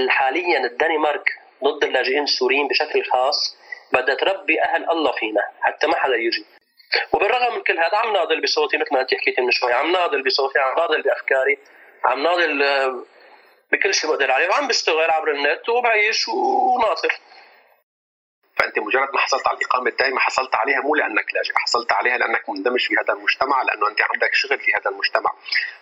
[0.10, 1.26] حاليا الدنمارك
[1.64, 3.58] ضد اللاجئين السوريين بشكل خاص
[3.94, 6.46] بدها تربي أهل الله فينا حتى ما حدا يجي.
[7.14, 10.24] وبالرغم من كل هذا عم ناضل بصوتي مثل ما أنت حكيتي من شوي عم ناضل
[10.24, 11.58] بصوتي عم ناضل بأفكاري
[12.06, 12.64] عم ناضل
[13.72, 17.20] بكل شيء بقدر عليه وعم بشتغل عبر النت وبعيش وناطر
[18.60, 22.49] فأنت مجرد ما حصلت على الإقامة الدائمة حصلت عليها مو لأنك لاجئ حصلت عليها لأنك
[22.49, 25.32] مندمج في هذا المجتمع لأنه أنت عندك شغل في هذا المجتمع.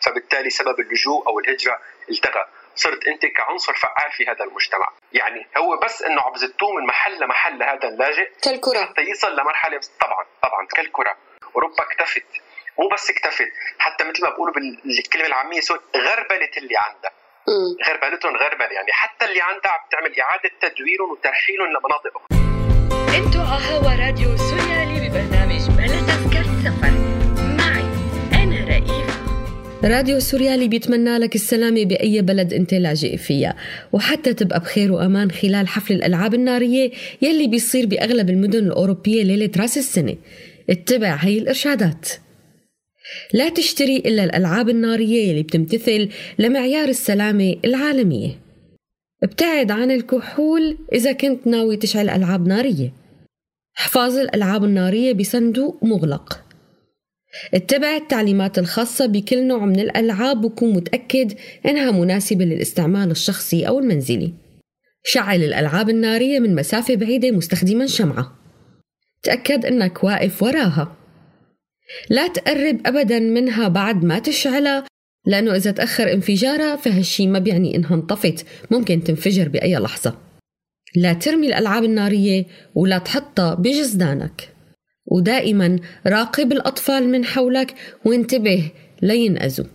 [0.01, 1.79] فبالتالي سبب اللجوء أو الهجرة
[2.11, 2.45] التغى.
[2.75, 4.89] صرت أنت كعنصر فعال في هذا المجتمع.
[5.13, 8.85] يعني هو بس إنه عم زتوه من محل لمحل لهذا اللاجئ كالكرة.
[8.85, 11.17] حتى يصل لمرحلة طبعا طبعا كالكرة.
[11.55, 12.25] أوروبا اكتفت.
[12.79, 17.11] مو بس اكتفت حتى مثل ما بقولوا بالكلمة العامية سوت غربلت اللي عندها.
[17.87, 18.93] غربلتهم غربلة يعني.
[18.93, 22.21] حتى اللي عندها عم تعمل إعادة تدويرهم وترحيلهم لمناطقهم.
[22.31, 22.34] أنتوا
[23.15, 26.91] على هوا راديو سوريالي ببرنامج بلا تذكرة سفر.
[27.57, 27.83] معي
[28.33, 28.65] أنا
[29.83, 33.55] راديو سوريالي بيتمنى لك السلامة بأي بلد أنت لاجئ فيها
[33.93, 36.91] وحتى تبقى بخير وأمان خلال حفل الألعاب النارية
[37.21, 40.15] يلي بيصير بأغلب المدن الأوروبية ليلة رأس السنة.
[40.69, 42.09] اتبع هي الإرشادات.
[43.33, 46.09] لا تشتري إلا الألعاب النارية يلي بتمتثل
[46.39, 48.29] لمعيار السلامة العالمية.
[49.23, 53.04] ابتعد عن الكحول إذا كنت ناوي تشعل ألعاب نارية.
[53.75, 56.41] حفاظ الألعاب النارية بصندوق مغلق.
[57.53, 61.33] اتبع التعليمات الخاصة بكل نوع من الألعاب وكون متأكد
[61.65, 64.33] إنها مناسبة للاستعمال الشخصي أو المنزلي.
[65.03, 68.35] شعل الألعاب النارية من مسافة بعيدة مستخدما شمعة.
[69.23, 70.95] تأكد إنك واقف وراها.
[72.09, 74.83] لا تقرب أبدا منها بعد ما تشعلها
[75.25, 78.45] لأنه إذا تأخر انفجارها فهالشي ما بيعني إنها انطفت.
[78.71, 80.17] ممكن تنفجر بأي لحظة.
[80.95, 84.49] لا ترمي الألعاب النارية ولا تحطها بجزدانك.
[85.05, 87.73] ودائما راقب الأطفال من حولك
[88.05, 88.71] وانتبه
[89.01, 89.65] لينأذوا.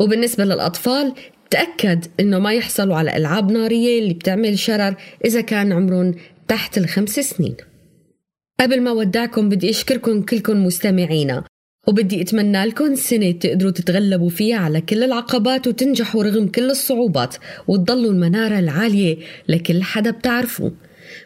[0.00, 1.14] وبالنسبة للأطفال
[1.50, 4.94] تأكد إنه ما يحصلوا على ألعاب نارية اللي بتعمل شرر
[5.24, 6.14] إذا كان عمرهم
[6.48, 7.56] تحت الخمس سنين.
[8.60, 11.44] قبل ما ودعكم بدي أشكركم كلكم مستمعينا.
[11.86, 17.36] وبدي أتمنى لكم سنة تقدروا تتغلبوا فيها على كل العقبات وتنجحوا رغم كل الصعوبات
[17.68, 19.16] وتضلوا المنارة العالية
[19.48, 20.72] لكل حدا بتعرفوه.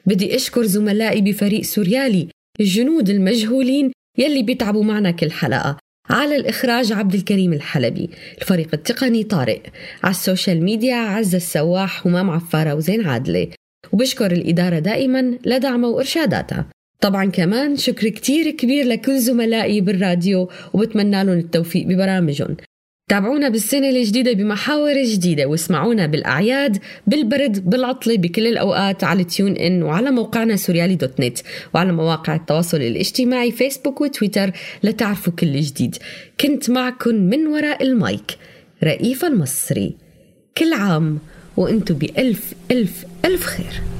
[0.07, 2.29] بدي أشكر زملائي بفريق سوريالي
[2.61, 5.77] الجنود المجهولين يلي بيتعبوا معنا كل حلقة.
[6.11, 9.63] على الإخراج عبد الكريم الحلبي الفريق التقني طارق.
[10.03, 13.49] على ال social media عز السواح همام عفارة وزين عادلة.
[13.93, 16.67] وبشكر الإدارة دائما لدعمها وإرشاداتها
[17.01, 22.57] طبعا كمان شكر كتير كبير لكل زملائي بالراديو وبتمنى لهم التوفيق ببرامجهم.
[23.09, 30.11] تابعونا بالسنة الجديدة بمحاور جديدة واسمعونا بالأعياد بالبرد بالعطلة بكل الأوقات على تيون إن وعلى
[30.11, 31.39] موقعنا سوريالي دوت نت
[31.75, 34.51] وعلى مواقع التواصل الاجتماعي فيسبوك وتويتر
[34.83, 35.97] لتعرفوا كل جديد.
[36.41, 38.37] كنت معكم من وراء المايك
[38.85, 39.97] رئيفة المصري.
[40.59, 41.19] كل عام
[41.57, 43.98] وأنتم بألف ألف ألف خير.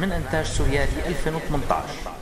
[0.00, 2.19] من إنتاج سوريالي 2018